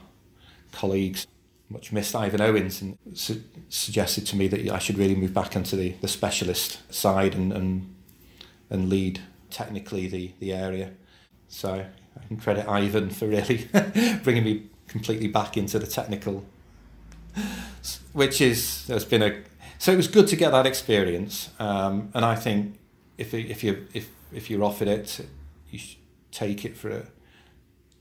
colleagues, 0.71 1.27
much 1.69 1.91
missed 1.91 2.15
Ivan 2.15 2.39
Owens, 2.39 2.81
and 2.81 2.97
su- 3.13 3.43
suggested 3.67 4.25
to 4.27 4.37
me 4.37 4.47
that 4.47 4.69
I 4.69 4.79
should 4.79 4.97
really 4.97 5.15
move 5.15 5.33
back 5.33 5.55
into 5.55 5.75
the, 5.75 5.95
the 5.99 6.07
specialist 6.07 6.93
side 6.93 7.35
and, 7.35 7.51
and 7.51 7.93
and 8.69 8.89
lead 8.89 9.21
technically 9.49 10.07
the, 10.07 10.31
the 10.39 10.53
area. 10.53 10.91
So 11.47 11.85
I 12.19 12.27
can 12.27 12.37
credit 12.37 12.67
Ivan 12.67 13.09
for 13.09 13.27
really 13.27 13.67
bringing 14.23 14.43
me 14.43 14.69
completely 14.87 15.27
back 15.27 15.57
into 15.57 15.79
the 15.79 15.87
technical, 15.87 16.45
which 18.13 18.41
is 18.41 18.85
there's 18.87 19.05
been 19.05 19.21
a 19.21 19.43
so 19.79 19.91
it 19.91 19.97
was 19.97 20.07
good 20.07 20.27
to 20.29 20.35
get 20.35 20.51
that 20.51 20.65
experience. 20.65 21.49
Um, 21.59 22.09
and 22.13 22.25
I 22.25 22.35
think 22.35 22.77
if 23.17 23.33
if 23.33 23.63
you 23.63 23.87
if 23.93 24.09
if 24.33 24.49
you're 24.49 24.63
offered 24.63 24.87
it, 24.87 25.25
you 25.69 25.79
take 26.31 26.65
it 26.65 26.75
for 26.75 26.89
a 26.89 27.05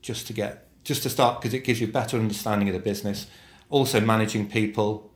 just 0.01 0.27
to 0.27 0.33
get 0.33 0.67
just 0.83 1.03
to 1.03 1.09
start 1.09 1.39
because 1.39 1.53
it 1.53 1.63
gives 1.63 1.79
you 1.79 1.87
a 1.87 1.91
better 1.91 2.17
understanding 2.17 2.67
of 2.67 2.73
the 2.73 2.79
business 2.79 3.27
also 3.69 3.99
managing 3.99 4.49
people 4.49 5.11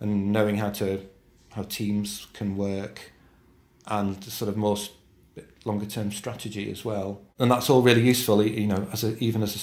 and 0.00 0.32
knowing 0.32 0.56
how 0.56 0.70
to 0.70 1.06
how 1.52 1.62
teams 1.62 2.26
can 2.32 2.56
work 2.56 3.12
and 3.86 4.22
sort 4.24 4.48
of 4.48 4.56
more 4.56 4.76
longer 5.68 5.86
term 5.86 6.10
strategy 6.10 6.70
as 6.70 6.84
well. 6.84 7.20
And 7.38 7.50
that's 7.50 7.70
all 7.70 7.82
really 7.82 8.02
useful 8.02 8.42
you 8.42 8.66
know 8.66 8.88
as 8.92 9.04
a, 9.04 9.16
even 9.18 9.42
as 9.42 9.54
a 9.56 9.62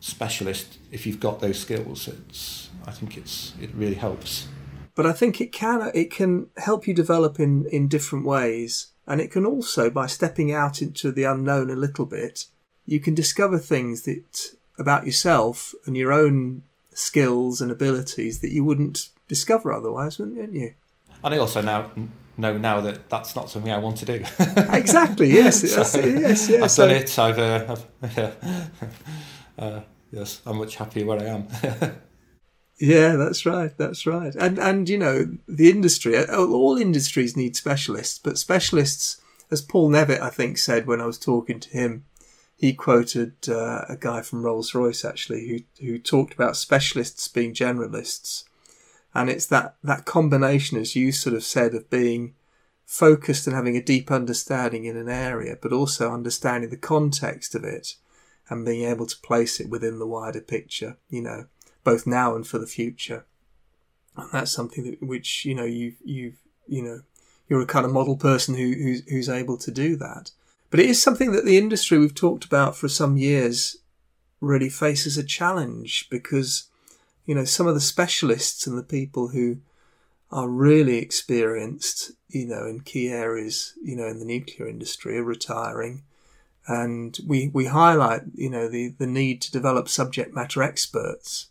specialist 0.00 0.78
if 0.92 1.06
you've 1.06 1.18
got 1.18 1.40
those 1.40 1.58
skills 1.58 2.06
it's 2.06 2.70
i 2.86 2.92
think 2.92 3.16
it's 3.16 3.52
it 3.60 3.70
really 3.74 3.96
helps. 3.96 4.48
But 4.94 5.06
i 5.06 5.12
think 5.12 5.40
it 5.40 5.52
can 5.52 5.90
it 5.94 6.10
can 6.10 6.48
help 6.56 6.86
you 6.86 6.94
develop 6.94 7.38
in 7.38 7.66
in 7.66 7.88
different 7.88 8.24
ways. 8.24 8.88
And 9.06 9.22
it 9.22 9.30
can 9.30 9.46
also 9.46 9.88
by 9.88 10.06
stepping 10.06 10.52
out 10.52 10.82
into 10.82 11.10
the 11.10 11.24
unknown 11.24 11.70
a 11.70 11.76
little 11.76 12.06
bit 12.06 12.44
you 12.88 13.00
can 13.00 13.14
discover 13.14 13.58
things 13.58 14.02
that 14.02 14.56
about 14.78 15.04
yourself 15.04 15.74
and 15.84 15.94
your 15.94 16.10
own 16.10 16.62
skills 16.94 17.60
and 17.60 17.70
abilities 17.70 18.40
that 18.40 18.50
you 18.50 18.64
wouldn't 18.64 19.10
discover 19.28 19.72
otherwise, 19.72 20.18
wouldn't 20.18 20.54
you? 20.54 20.72
And 21.24 21.34
I 21.34 21.38
also 21.38 21.60
now 21.60 21.90
know 22.36 22.56
now 22.56 22.80
that 22.80 23.08
that's 23.10 23.34
not 23.34 23.50
something 23.50 23.72
I 23.72 23.78
want 23.78 23.98
to 23.98 24.04
do. 24.04 24.24
exactly. 24.72 25.30
Yes. 25.30 25.60
so, 25.90 26.00
yes. 26.00 26.48
Yes. 26.48 26.62
I've 26.62 26.70
so, 26.70 26.86
done 26.86 26.96
it. 26.96 27.18
I've. 27.18 27.38
Uh, 27.38 27.76
I've 28.02 28.36
uh, 29.58 29.80
yes. 30.12 30.40
I'm 30.46 30.58
much 30.58 30.76
happier 30.76 31.06
where 31.06 31.20
I 31.20 31.24
am. 31.24 31.48
Yeah, 32.78 33.16
that's 33.16 33.44
right. 33.44 33.76
That's 33.76 34.06
right. 34.06 34.34
And 34.36 34.58
and 34.58 34.88
you 34.88 34.98
know 34.98 35.36
the 35.48 35.68
industry, 35.70 36.24
all 36.26 36.76
industries 36.78 37.36
need 37.36 37.56
specialists, 37.56 38.18
but 38.18 38.38
specialists, 38.38 39.20
as 39.50 39.60
Paul 39.60 39.90
Nevitt 39.90 40.20
I 40.20 40.30
think 40.30 40.58
said 40.58 40.86
when 40.86 41.00
I 41.00 41.06
was 41.06 41.18
talking 41.18 41.58
to 41.58 41.70
him, 41.70 42.04
he 42.56 42.72
quoted 42.72 43.48
uh, 43.48 43.84
a 43.88 43.96
guy 43.98 44.22
from 44.22 44.42
Rolls 44.42 44.74
Royce 44.74 45.04
actually 45.04 45.48
who 45.48 45.84
who 45.84 45.98
talked 45.98 46.34
about 46.34 46.56
specialists 46.56 47.26
being 47.26 47.52
generalists, 47.52 48.44
and 49.14 49.30
it's 49.30 49.46
that 49.46 49.76
that 49.82 50.04
combination, 50.04 50.78
as 50.78 50.96
you 50.96 51.12
sort 51.12 51.34
of 51.34 51.44
said, 51.44 51.74
of 51.74 51.90
being 51.90 52.34
focused 52.84 53.46
and 53.46 53.54
having 53.54 53.76
a 53.76 53.82
deep 53.82 54.10
understanding 54.10 54.84
in 54.84 54.96
an 54.96 55.08
area, 55.08 55.56
but 55.60 55.72
also 55.72 56.12
understanding 56.12 56.70
the 56.70 56.76
context 56.76 57.54
of 57.54 57.64
it 57.64 57.94
and 58.48 58.64
being 58.64 58.88
able 58.88 59.06
to 59.06 59.18
place 59.18 59.60
it 59.60 59.68
within 59.68 59.98
the 59.98 60.06
wider 60.06 60.40
picture. 60.40 60.96
You 61.08 61.22
know 61.22 61.46
both 61.88 62.06
now 62.06 62.34
and 62.34 62.46
for 62.46 62.58
the 62.58 62.66
future. 62.66 63.24
And 64.14 64.30
that's 64.30 64.52
something 64.52 64.84
that 64.84 65.02
which 65.02 65.46
you 65.46 65.54
know 65.54 65.64
you've 65.64 65.96
you've 66.04 66.38
you 66.66 66.82
know 66.82 67.00
you're 67.48 67.62
a 67.62 67.66
kind 67.66 67.86
of 67.86 67.92
model 67.92 68.16
person 68.16 68.56
who 68.56 68.74
who's, 68.74 69.08
who's 69.08 69.28
able 69.30 69.56
to 69.56 69.70
do 69.70 69.96
that. 69.96 70.32
But 70.70 70.80
it 70.80 70.90
is 70.90 71.00
something 71.00 71.32
that 71.32 71.46
the 71.46 71.56
industry 71.56 71.96
we've 71.96 72.14
talked 72.14 72.44
about 72.44 72.76
for 72.76 72.88
some 72.88 73.16
years 73.16 73.78
really 74.42 74.68
faces 74.68 75.16
a 75.16 75.24
challenge 75.24 76.08
because 76.10 76.68
you 77.28 77.34
know 77.36 77.44
some 77.44 77.68
of 77.68 77.74
the 77.74 77.80
specialists 77.80 78.66
and 78.66 78.76
the 78.76 78.82
people 78.82 79.28
who 79.28 79.58
are 80.32 80.48
really 80.48 80.98
experienced, 80.98 82.10
you 82.28 82.46
know, 82.46 82.66
in 82.66 82.80
key 82.80 83.08
areas, 83.08 83.74
you 83.82 83.96
know, 83.96 84.08
in 84.08 84.18
the 84.18 84.26
nuclear 84.26 84.68
industry 84.68 85.16
are 85.16 85.24
retiring. 85.24 86.02
And 86.66 87.18
we, 87.26 87.48
we 87.48 87.64
highlight, 87.64 88.24
you 88.34 88.50
know, 88.50 88.68
the, 88.68 88.94
the 88.98 89.06
need 89.06 89.40
to 89.40 89.50
develop 89.50 89.88
subject 89.88 90.34
matter 90.34 90.62
experts 90.62 91.48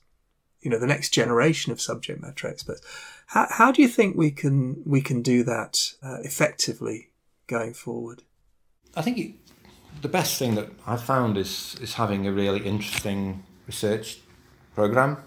you 0.67 0.71
know 0.71 0.79
the 0.79 0.87
next 0.87 1.11
generation 1.11 1.71
of 1.71 1.79
subject 1.79 2.21
matter 2.21 2.47
experts. 2.47 2.81
How, 3.27 3.47
how 3.49 3.71
do 3.71 3.81
you 3.81 3.87
think 3.87 4.15
we 4.15 4.31
can 4.31 4.81
we 4.85 5.01
can 5.01 5.21
do 5.21 5.43
that 5.43 5.93
uh, 6.03 6.17
effectively 6.23 7.11
going 7.47 7.73
forward? 7.73 8.23
I 8.95 9.01
think 9.01 9.17
it, 9.17 9.31
the 10.01 10.09
best 10.09 10.37
thing 10.37 10.55
that 10.55 10.69
I've 10.85 11.03
found 11.03 11.37
is 11.37 11.77
is 11.81 11.93
having 11.93 12.27
a 12.27 12.31
really 12.31 12.65
interesting 12.65 13.43
research 13.65 14.19
program. 14.75 15.17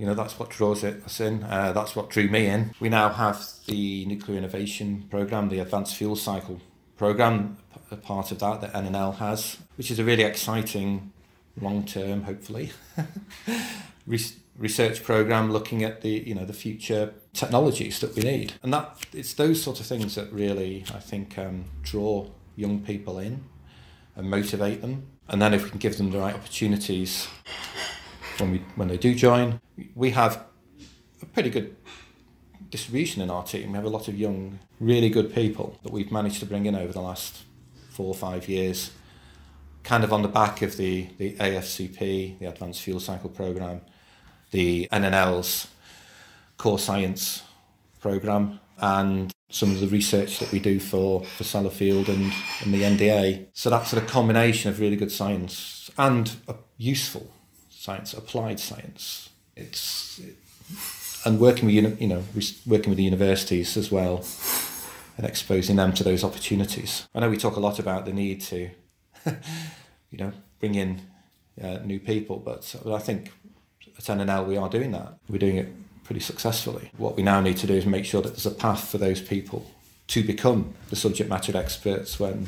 You 0.00 0.06
know 0.06 0.14
that's 0.14 0.38
what 0.38 0.48
draws 0.48 0.82
it, 0.82 1.04
us 1.04 1.20
in. 1.20 1.44
Uh, 1.44 1.72
that's 1.72 1.94
what 1.94 2.08
drew 2.08 2.26
me 2.26 2.46
in. 2.46 2.74
We 2.80 2.88
now 2.88 3.10
have 3.10 3.46
the 3.66 4.06
nuclear 4.06 4.38
innovation 4.38 5.06
program, 5.10 5.50
the 5.50 5.58
advanced 5.58 5.94
fuel 5.94 6.16
cycle 6.16 6.58
program, 6.96 7.58
a 7.90 7.96
part 7.96 8.32
of 8.32 8.38
that 8.38 8.62
that 8.62 8.72
NNL 8.72 9.16
has, 9.16 9.58
which 9.76 9.90
is 9.90 9.98
a 9.98 10.04
really 10.04 10.22
exciting 10.22 11.12
long 11.60 11.84
term, 11.84 12.22
hopefully, 12.22 12.70
research 14.06 15.04
program 15.04 15.52
looking 15.52 15.84
at 15.84 16.00
the 16.00 16.24
you 16.26 16.34
know 16.34 16.46
the 16.46 16.54
future 16.54 17.12
technologies 17.34 18.00
that 18.00 18.16
we 18.16 18.22
need 18.22 18.54
and 18.62 18.72
that 18.72 18.96
it's 19.12 19.34
those 19.34 19.62
sort 19.62 19.80
of 19.80 19.86
things 19.86 20.16
that 20.16 20.30
really 20.32 20.84
i 20.94 20.98
think 20.98 21.38
um, 21.38 21.64
draw 21.82 22.26
young 22.56 22.80
people 22.80 23.18
in 23.18 23.42
and 24.16 24.28
motivate 24.28 24.82
them 24.82 25.06
and 25.28 25.40
then 25.40 25.54
if 25.54 25.64
we 25.64 25.70
can 25.70 25.78
give 25.78 25.96
them 25.96 26.10
the 26.10 26.18
right 26.18 26.34
opportunities 26.34 27.28
when 28.40 28.52
we 28.52 28.58
when 28.76 28.88
they 28.88 28.96
do 28.96 29.14
join 29.14 29.60
we 29.94 30.10
have 30.10 30.44
a 31.22 31.26
pretty 31.26 31.50
good 31.50 31.76
distribution 32.70 33.20
in 33.22 33.30
our 33.30 33.42
team 33.42 33.72
we 33.72 33.76
have 33.76 33.84
a 33.84 33.90
lot 33.90 34.08
of 34.08 34.18
young 34.18 34.58
really 34.78 35.08
good 35.08 35.34
people 35.34 35.78
that 35.82 35.92
we've 35.92 36.12
managed 36.12 36.40
to 36.40 36.46
bring 36.46 36.66
in 36.66 36.74
over 36.74 36.92
the 36.92 37.00
last 37.00 37.42
four 37.90 38.06
or 38.06 38.14
five 38.14 38.48
years 38.48 38.92
kind 39.82 40.04
of 40.04 40.12
on 40.12 40.22
the 40.22 40.28
back 40.28 40.62
of 40.62 40.76
the 40.76 41.08
the 41.18 41.34
afcp 41.36 42.38
the 42.38 42.46
advanced 42.46 42.82
fuel 42.82 43.00
cycle 43.00 43.30
program 43.30 43.80
the 44.50 44.88
NNL's 44.92 45.68
core 46.56 46.78
science 46.78 47.42
program 48.00 48.60
and 48.78 49.32
some 49.50 49.70
of 49.70 49.80
the 49.80 49.88
research 49.88 50.38
that 50.38 50.50
we 50.52 50.58
do 50.58 50.78
for, 50.78 51.24
for 51.24 51.44
Sellafield 51.44 52.08
and, 52.08 52.32
and 52.62 52.72
the 52.72 52.82
NDA. 52.82 53.46
So 53.52 53.68
that's 53.68 53.92
a 53.92 54.00
combination 54.00 54.70
of 54.70 54.80
really 54.80 54.96
good 54.96 55.10
science 55.10 55.90
and 55.98 56.30
useful 56.76 57.30
science, 57.80 58.12
applied 58.12 58.60
science. 58.60 59.30
It's 59.56 60.20
and 61.24 61.40
working 61.40 61.64
with 61.66 62.00
you 62.00 62.08
know 62.08 62.22
working 62.66 62.90
with 62.90 62.98
the 62.98 63.04
universities 63.04 63.76
as 63.76 63.90
well 63.90 64.24
and 65.16 65.26
exposing 65.26 65.76
them 65.76 65.92
to 65.94 66.04
those 66.04 66.22
opportunities. 66.22 67.08
I 67.14 67.20
know 67.20 67.30
we 67.30 67.38
talk 67.38 67.56
a 67.56 67.60
lot 67.60 67.78
about 67.78 68.04
the 68.04 68.12
need 68.12 68.42
to 68.42 68.70
you 70.10 70.18
know 70.18 70.32
bring 70.58 70.74
in 70.74 71.00
uh, 71.62 71.78
new 71.84 71.98
people, 71.98 72.36
but 72.36 72.74
I 72.86 72.98
think 72.98 73.32
at 73.96 74.04
NNL 74.04 74.46
we 74.46 74.58
are 74.58 74.68
doing 74.68 74.92
that. 74.92 75.14
We're 75.28 75.38
doing 75.38 75.56
it 75.56 75.68
pretty 76.04 76.20
successfully. 76.20 76.90
What 76.98 77.16
we 77.16 77.22
now 77.22 77.40
need 77.40 77.56
to 77.58 77.66
do 77.66 77.74
is 77.74 77.86
make 77.86 78.04
sure 78.04 78.20
that 78.20 78.30
there's 78.30 78.46
a 78.46 78.50
path 78.50 78.88
for 78.88 78.98
those 78.98 79.22
people 79.22 79.70
to 80.08 80.22
become 80.22 80.74
the 80.90 80.96
subject 80.96 81.30
matter 81.30 81.56
experts 81.56 82.20
when 82.20 82.46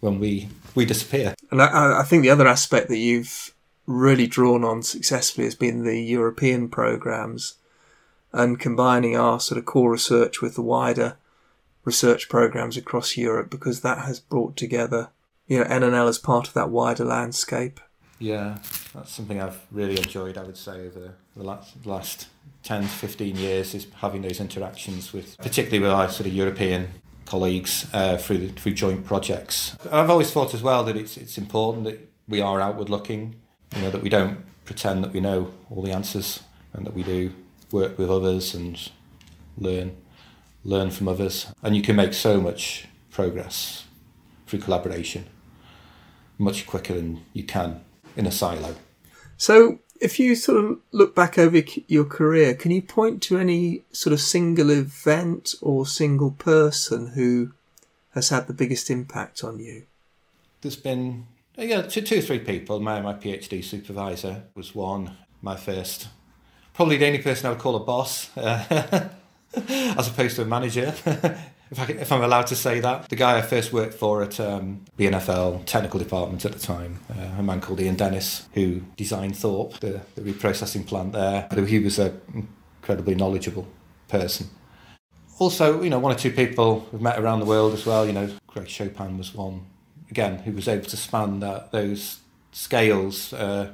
when 0.00 0.18
we 0.18 0.48
we 0.74 0.84
disappear. 0.84 1.34
And 1.52 1.62
I, 1.62 2.00
I 2.00 2.02
think 2.02 2.22
the 2.22 2.30
other 2.30 2.48
aspect 2.48 2.88
that 2.88 2.98
you've 2.98 3.51
really 3.86 4.26
drawn 4.26 4.64
on 4.64 4.82
successfully 4.82 5.44
has 5.44 5.54
been 5.54 5.84
the 5.84 6.00
European 6.00 6.68
programs 6.68 7.54
and 8.32 8.60
combining 8.60 9.16
our 9.16 9.40
sort 9.40 9.58
of 9.58 9.64
core 9.64 9.92
research 9.92 10.40
with 10.40 10.54
the 10.54 10.62
wider 10.62 11.16
research 11.84 12.28
programs 12.28 12.76
across 12.76 13.16
Europe 13.16 13.50
because 13.50 13.80
that 13.80 13.98
has 14.06 14.20
brought 14.20 14.56
together 14.56 15.10
you 15.46 15.58
know 15.58 15.64
NNL 15.64 16.08
as 16.08 16.18
part 16.18 16.46
of 16.46 16.54
that 16.54 16.70
wider 16.70 17.04
landscape 17.04 17.80
yeah, 18.22 18.58
that's 18.94 19.10
something 19.10 19.40
I've 19.40 19.60
really 19.72 19.96
enjoyed, 19.96 20.38
I 20.38 20.44
would 20.44 20.56
say, 20.56 20.86
over 20.86 21.14
the 21.34 21.42
last, 21.42 21.84
last 21.84 22.28
10 22.62 22.82
to 22.82 22.88
15 22.88 23.34
years, 23.34 23.74
is 23.74 23.88
having 23.96 24.22
those 24.22 24.38
interactions 24.38 25.12
with, 25.12 25.36
particularly 25.38 25.80
with 25.80 25.90
our 25.90 26.08
sort 26.08 26.28
of 26.28 26.32
European 26.32 26.88
colleagues 27.26 27.88
uh, 27.92 28.16
through, 28.16 28.50
through 28.50 28.74
joint 28.74 29.04
projects. 29.04 29.76
I've 29.90 30.08
always 30.08 30.30
thought 30.30 30.54
as 30.54 30.62
well 30.62 30.84
that 30.84 30.96
it's, 30.96 31.16
it's 31.16 31.36
important 31.36 31.82
that 31.82 32.08
we 32.28 32.40
are 32.40 32.60
outward 32.60 32.88
looking, 32.88 33.34
you 33.74 33.82
know, 33.82 33.90
that 33.90 34.02
we 34.02 34.08
don't 34.08 34.38
pretend 34.64 35.02
that 35.04 35.12
we 35.12 35.20
know 35.20 35.52
all 35.70 35.82
the 35.82 35.92
answers 35.92 36.42
and 36.72 36.86
that 36.86 36.94
we 36.94 37.02
do 37.02 37.32
work 37.70 37.98
with 37.98 38.10
others 38.10 38.54
and 38.54 38.90
learn 39.58 39.96
learn 40.64 40.90
from 40.90 41.08
others 41.08 41.52
and 41.62 41.74
you 41.74 41.82
can 41.82 41.96
make 41.96 42.14
so 42.14 42.40
much 42.40 42.86
progress 43.10 43.84
through 44.46 44.60
collaboration 44.60 45.24
much 46.38 46.66
quicker 46.66 46.94
than 46.94 47.24
you 47.32 47.44
can 47.44 47.80
in 48.16 48.26
a 48.26 48.30
silo. 48.30 48.74
So, 49.36 49.78
if 50.00 50.18
you 50.18 50.34
sort 50.34 50.64
of 50.64 50.78
look 50.90 51.14
back 51.14 51.38
over 51.38 51.62
your 51.86 52.04
career, 52.04 52.54
can 52.54 52.72
you 52.72 52.82
point 52.82 53.22
to 53.22 53.38
any 53.38 53.84
sort 53.92 54.12
of 54.12 54.20
single 54.20 54.70
event 54.70 55.54
or 55.62 55.86
single 55.86 56.32
person 56.32 57.12
who 57.12 57.52
has 58.10 58.30
had 58.30 58.48
the 58.48 58.52
biggest 58.52 58.90
impact 58.90 59.44
on 59.44 59.60
you? 59.60 59.84
There's 60.60 60.76
been 60.76 61.26
yeah, 61.56 61.82
two, 61.82 62.02
two 62.02 62.18
or 62.18 62.22
three 62.22 62.38
people. 62.38 62.80
My 62.80 63.00
my 63.00 63.14
PhD 63.14 63.62
supervisor 63.62 64.44
was 64.54 64.74
one. 64.74 65.16
My 65.40 65.56
first, 65.56 66.08
probably 66.72 66.96
the 66.96 67.06
only 67.06 67.18
person 67.18 67.46
I 67.46 67.50
would 67.50 67.58
call 67.58 67.76
a 67.76 67.80
boss, 67.80 68.36
uh, 68.36 69.08
as 69.56 70.08
opposed 70.08 70.36
to 70.36 70.42
a 70.42 70.46
manager. 70.46 70.94
if, 71.72 71.80
I, 71.80 71.84
if 71.92 72.12
I'm 72.12 72.22
allowed 72.22 72.46
to 72.48 72.56
say 72.56 72.80
that. 72.80 73.08
The 73.08 73.16
guy 73.16 73.38
I 73.38 73.42
first 73.42 73.72
worked 73.72 73.94
for 73.94 74.22
at 74.22 74.38
um, 74.38 74.84
BNFL 74.98 75.64
technical 75.64 75.98
department 75.98 76.44
at 76.44 76.52
the 76.52 76.58
time, 76.58 77.00
uh, 77.10 77.38
a 77.38 77.42
man 77.42 77.60
called 77.60 77.80
Ian 77.80 77.96
Dennis, 77.96 78.46
who 78.52 78.82
designed 78.96 79.34
THORP, 79.34 79.80
the, 79.80 80.00
the 80.14 80.20
reprocessing 80.20 80.86
plant 80.86 81.12
there. 81.12 81.48
He 81.66 81.78
was 81.78 81.98
an 81.98 82.20
incredibly 82.82 83.14
knowledgeable 83.14 83.66
person. 84.08 84.50
Also, 85.38 85.82
you 85.82 85.90
know, 85.90 85.98
one 85.98 86.12
or 86.12 86.18
two 86.18 86.30
people 86.30 86.86
we've 86.92 87.00
met 87.00 87.18
around 87.18 87.40
the 87.40 87.46
world 87.46 87.72
as 87.72 87.86
well. 87.86 88.06
You 88.06 88.12
know, 88.12 88.30
Greg 88.46 88.66
Choppin 88.66 89.16
was 89.16 89.34
one, 89.34 89.66
again, 90.12 90.40
who 90.40 90.52
was 90.52 90.68
able 90.68 90.84
to 90.84 90.96
span 90.96 91.40
that, 91.40 91.72
those 91.72 92.18
scales, 92.52 93.32
uh, 93.32 93.70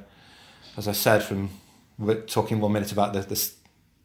as 0.77 0.87
I 0.87 0.93
said, 0.93 1.21
from 1.21 1.49
talking 2.27 2.61
one 2.61 2.71
minute 2.71 2.93
about 2.93 3.11
the, 3.11 3.19
the, 3.19 3.51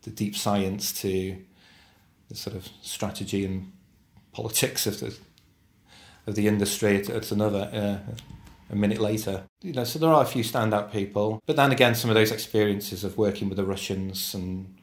the 0.03 0.11
deep 0.11 0.35
science 0.35 0.93
to 1.03 1.37
the 2.29 2.35
sort 2.35 2.57
of 2.57 2.69
strategy 2.83 3.45
and 3.45 3.71
politics 4.33 4.85
of 4.87 4.99
the 4.99 5.17
of 6.27 6.35
the 6.35 6.49
industry 6.49 6.97
at, 6.97 7.09
at 7.11 7.31
another 7.31 7.71
uh, 7.73 8.13
a 8.71 8.75
minute 8.75 8.99
later. 8.99 9.45
You 9.61 9.75
know, 9.75 9.85
so 9.85 9.99
there 9.99 10.09
are 10.09 10.23
a 10.23 10.27
few 10.27 10.43
standout 10.43 10.91
people, 10.91 11.43
but 11.47 11.55
then 11.55 11.71
again, 11.71 11.95
some 11.95 12.11
of 12.11 12.15
those 12.17 12.33
experiences 12.33 13.05
of 13.05 13.19
working 13.19 13.49
with 13.49 13.59
the 13.59 13.65
Russians 13.65 14.35
and 14.35 14.75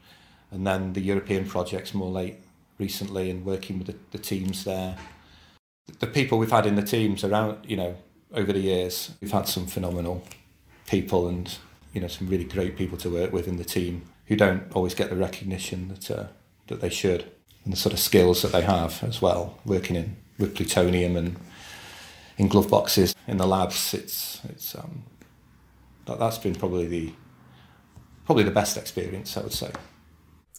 and 0.52 0.66
then 0.66 0.94
the 0.94 1.02
European 1.02 1.46
projects 1.46 1.94
more 1.94 2.12
late 2.12 2.38
recently 2.78 3.30
and 3.30 3.44
working 3.44 3.78
with 3.78 3.88
the, 3.88 3.96
the 4.12 4.18
teams 4.18 4.64
there. 4.64 4.96
The 6.00 6.08
people 6.08 6.38
we've 6.38 6.52
had 6.52 6.66
in 6.66 6.76
the 6.76 6.84
teams 6.84 7.24
around, 7.24 7.66
you 7.68 7.78
know, 7.78 7.96
over 8.34 8.54
the 8.54 8.60
years, 8.60 9.12
we've 9.22 9.32
had 9.32 9.48
some 9.48 9.68
phenomenal 9.68 10.24
people 10.88 11.28
and 11.28 11.58
you 11.94 12.02
know 12.02 12.08
some 12.08 12.28
really 12.28 12.44
great 12.44 12.76
people 12.78 12.98
to 12.98 13.10
work 13.10 13.32
with 13.32 13.48
in 13.48 13.58
the 13.58 13.64
team 13.64 14.04
who 14.28 14.36
don't 14.36 14.64
always 14.74 14.94
get 14.94 15.10
the 15.10 15.16
recognition 15.16 15.90
that 15.90 16.12
uh, 16.12 16.28
that 16.68 16.82
they 16.82 16.90
should 16.90 17.32
and 17.64 17.74
the 17.74 17.78
sort 17.78 17.94
of 17.94 18.00
skills 18.00 18.42
that 18.42 18.52
they 18.52 18.62
have 18.62 19.04
as 19.04 19.22
well, 19.22 19.60
working 19.66 19.96
in 19.96 20.16
with 20.40 20.56
plutonium 20.56 21.16
and 21.16 21.36
in 22.38 22.48
glove 22.48 22.70
boxes 22.70 23.14
in 23.28 23.38
the 23.38 23.46
labs. 23.46 23.94
It's 23.94 24.42
it's 24.46 24.76
um, 24.76 25.04
that, 26.06 26.20
that's 26.20 26.38
been 26.38 26.56
probably 26.56 26.88
the 26.88 27.14
probably 28.26 28.44
the 28.44 28.52
best 28.52 28.78
experience, 28.78 29.38
I 29.38 29.42
would 29.42 29.54
say. 29.54 29.72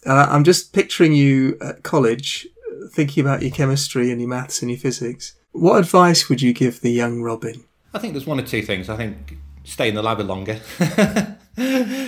Uh, 0.05 0.27
I'm 0.29 0.43
just 0.43 0.73
picturing 0.73 1.13
you 1.13 1.57
at 1.61 1.83
college, 1.83 2.47
thinking 2.91 3.21
about 3.21 3.41
your 3.41 3.51
chemistry 3.51 4.11
and 4.11 4.19
your 4.19 4.29
maths 4.29 4.61
and 4.61 4.71
your 4.71 4.79
physics. 4.79 5.35
What 5.51 5.79
advice 5.79 6.29
would 6.29 6.41
you 6.41 6.53
give 6.53 6.81
the 6.81 6.91
young 6.91 7.21
Robin? 7.21 7.63
I 7.93 7.99
think 7.99 8.13
there's 8.13 8.25
one 8.25 8.39
or 8.39 8.43
two 8.43 8.61
things. 8.61 8.89
I 8.89 8.97
think 8.97 9.37
stay 9.63 9.89
in 9.89 9.95
the 9.95 10.01
lab 10.01 10.19
longer. 10.19 10.59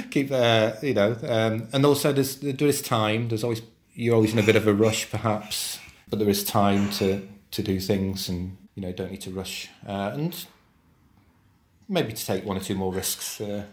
Keep, 0.10 0.32
uh, 0.32 0.74
you 0.82 0.94
know, 0.94 1.16
um, 1.24 1.68
and 1.72 1.86
also 1.86 2.12
there's 2.12 2.38
there 2.38 2.68
is 2.68 2.82
time. 2.82 3.28
There's 3.30 3.44
always 3.44 3.62
you're 3.94 4.16
always 4.16 4.34
in 4.34 4.40
a 4.40 4.44
bit 4.44 4.56
of 4.56 4.68
a 4.68 4.74
rush, 4.74 5.10
perhaps, 5.10 5.80
but 6.10 6.20
there 6.20 6.30
is 6.30 6.44
time 6.44 6.90
to 6.92 7.28
to 7.52 7.62
do 7.62 7.80
things, 7.80 8.28
and 8.28 8.58
you 8.74 8.82
know, 8.82 8.92
don't 8.92 9.12
need 9.12 9.22
to 9.22 9.32
rush, 9.32 9.70
uh, 9.88 10.12
and 10.14 10.46
maybe 11.88 12.14
to 12.14 12.26
take 12.26 12.46
one 12.46 12.58
or 12.58 12.62
two 12.62 12.76
more 12.76 12.94
risks. 12.94 13.40
Uh, 13.40 13.66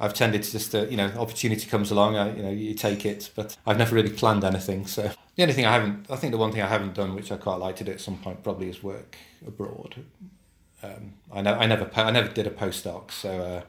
I've 0.00 0.14
tended 0.14 0.42
to 0.42 0.50
just, 0.50 0.74
uh, 0.74 0.86
you 0.86 0.96
know, 0.96 1.06
opportunity 1.18 1.66
comes 1.68 1.90
along, 1.90 2.16
I, 2.16 2.34
you 2.34 2.42
know, 2.42 2.50
you 2.50 2.74
take 2.74 3.06
it, 3.06 3.30
but 3.34 3.56
I've 3.66 3.78
never 3.78 3.94
really 3.94 4.10
planned 4.10 4.42
anything. 4.44 4.86
So 4.86 5.10
the 5.36 5.42
only 5.42 5.54
thing 5.54 5.66
I 5.66 5.72
haven't, 5.72 6.10
I 6.10 6.16
think 6.16 6.32
the 6.32 6.38
one 6.38 6.50
thing 6.52 6.62
I 6.62 6.66
haven't 6.66 6.94
done, 6.94 7.14
which 7.14 7.30
I 7.30 7.36
quite 7.36 7.56
like 7.56 7.76
to 7.76 7.84
do 7.84 7.92
at 7.92 8.00
some 8.00 8.18
point, 8.18 8.42
probably 8.42 8.68
is 8.68 8.82
work 8.82 9.16
abroad. 9.46 9.94
Um, 10.82 11.14
I, 11.32 11.42
know, 11.42 11.54
I 11.54 11.66
never, 11.66 11.88
I 11.94 12.10
never 12.10 12.28
did 12.28 12.46
a 12.46 12.50
postdoc, 12.50 13.12
so 13.12 13.40
uh, 13.40 13.62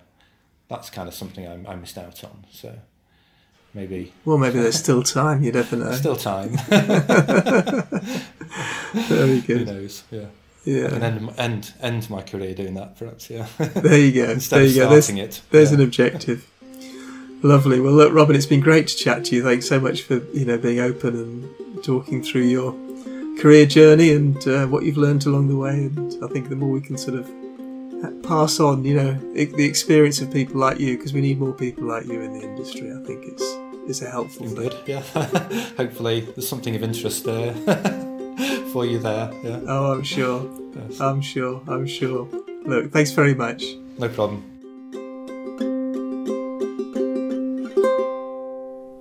that's 0.68 0.90
kind 0.90 1.08
of 1.08 1.14
something 1.14 1.48
I, 1.48 1.72
I 1.72 1.76
missed 1.76 1.98
out 1.98 2.24
on. 2.24 2.46
So 2.52 2.76
maybe. 3.74 4.14
Well, 4.26 4.38
maybe 4.38 4.60
there's 4.60 4.80
still 4.80 5.04
time. 5.04 5.44
You 5.44 5.52
never 5.52 5.76
know. 5.76 5.92
Still 5.94 6.16
time. 6.16 6.50
Very 8.94 9.42
good. 9.42 9.60
Who 9.60 9.66
knows? 9.66 10.04
Yeah. 10.10 10.26
Yeah. 10.66 10.88
I 10.88 10.90
can 10.90 11.04
end, 11.04 11.34
end, 11.38 11.74
end 11.80 12.10
my 12.10 12.22
career 12.22 12.54
doing 12.56 12.74
that, 12.74 12.98
perhaps, 12.98 13.30
yeah. 13.30 13.48
There 13.58 14.00
you 14.00 14.12
go. 14.12 14.32
Instead 14.32 14.58
there 14.58 14.66
of 14.66 14.72
you 14.72 14.82
go. 14.82 14.90
There's, 14.90 15.10
it. 15.10 15.42
there's 15.52 15.72
yeah. 15.72 15.78
an 15.78 15.84
objective. 15.84 16.50
Lovely. 17.44 17.80
Well, 17.80 17.94
look, 17.94 18.12
Robin, 18.14 18.36
it's 18.36 18.48
been 18.48 18.62
great 18.62 18.88
to 18.88 18.96
chat 18.96 19.26
to 19.26 19.36
you. 19.36 19.44
Thanks 19.44 19.68
so 19.68 19.80
much 19.80 20.02
for 20.02 20.16
you 20.34 20.46
know 20.46 20.58
being 20.58 20.80
open 20.80 21.16
and 21.16 21.84
talking 21.84 22.24
through 22.24 22.44
your 22.44 22.74
career 23.40 23.68
journey 23.68 24.12
and 24.14 24.48
uh, 24.48 24.66
what 24.66 24.84
you've 24.84 24.98
learned 24.98 25.28
along 25.28 25.50
the 25.50 25.56
way. 25.56 25.86
And 25.86 26.24
I 26.24 26.28
think 26.28 26.50
the 26.50 26.56
more 26.56 26.70
we 26.70 26.82
can 26.82 26.98
sort 26.98 27.20
of 27.20 27.30
pass 28.24 28.60
on, 28.60 28.84
you 28.84 28.96
know, 28.96 29.14
the 29.34 29.66
experience 29.66 30.22
of 30.22 30.32
people 30.34 30.60
like 30.60 30.80
you, 30.80 30.98
because 30.98 31.14
we 31.14 31.22
need 31.22 31.40
more 31.40 31.54
people 31.54 31.84
like 31.84 32.06
you 32.06 32.20
in 32.22 32.34
the 32.34 32.42
industry. 32.42 32.92
I 32.92 33.06
think 33.06 33.26
it's 33.26 33.44
it's 33.88 34.02
a 34.02 34.10
helpful. 34.10 34.50
Good, 34.50 34.76
yeah. 34.88 35.02
Hopefully 35.78 36.22
there's 36.22 36.50
something 36.50 36.76
of 36.76 36.82
interest 36.82 37.26
there 37.26 37.54
for 38.76 38.86
you 38.86 39.00
there, 39.00 39.32
yeah. 39.42 39.62
Oh, 39.68 39.94
I'm 39.94 40.04
sure. 40.04 40.52
Yes. 40.76 41.00
I'm 41.00 41.22
sure. 41.22 41.62
I'm 41.66 41.88
sure. 41.88 42.28
Look, 42.66 42.92
thanks 42.92 43.12
very 43.12 43.34
much. 43.34 43.64
No 43.98 44.10
problem. 44.10 44.44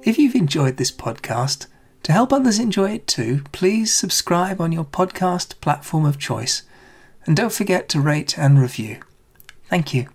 If 0.05 0.17
you've 0.17 0.37
enjoyed 0.37 0.77
this 0.77 0.93
podcast, 0.93 1.67
to 2.05 2.13
help 2.13 2.33
others 2.33 2.61
enjoy 2.61 2.93
it 2.93 3.09
too, 3.09 3.43
please 3.51 3.93
subscribe 3.93 4.61
on 4.61 4.71
your 4.71 4.85
podcast 4.85 5.61
platform 5.61 6.05
of 6.07 6.21
choice. 6.21 6.63
And 7.27 7.37
don't 7.37 7.53
forget 7.53 7.89
to 7.89 8.01
rate 8.01 8.39
and 8.39 8.61
review. 8.61 9.01
Thank 9.69 9.93
you. 9.93 10.07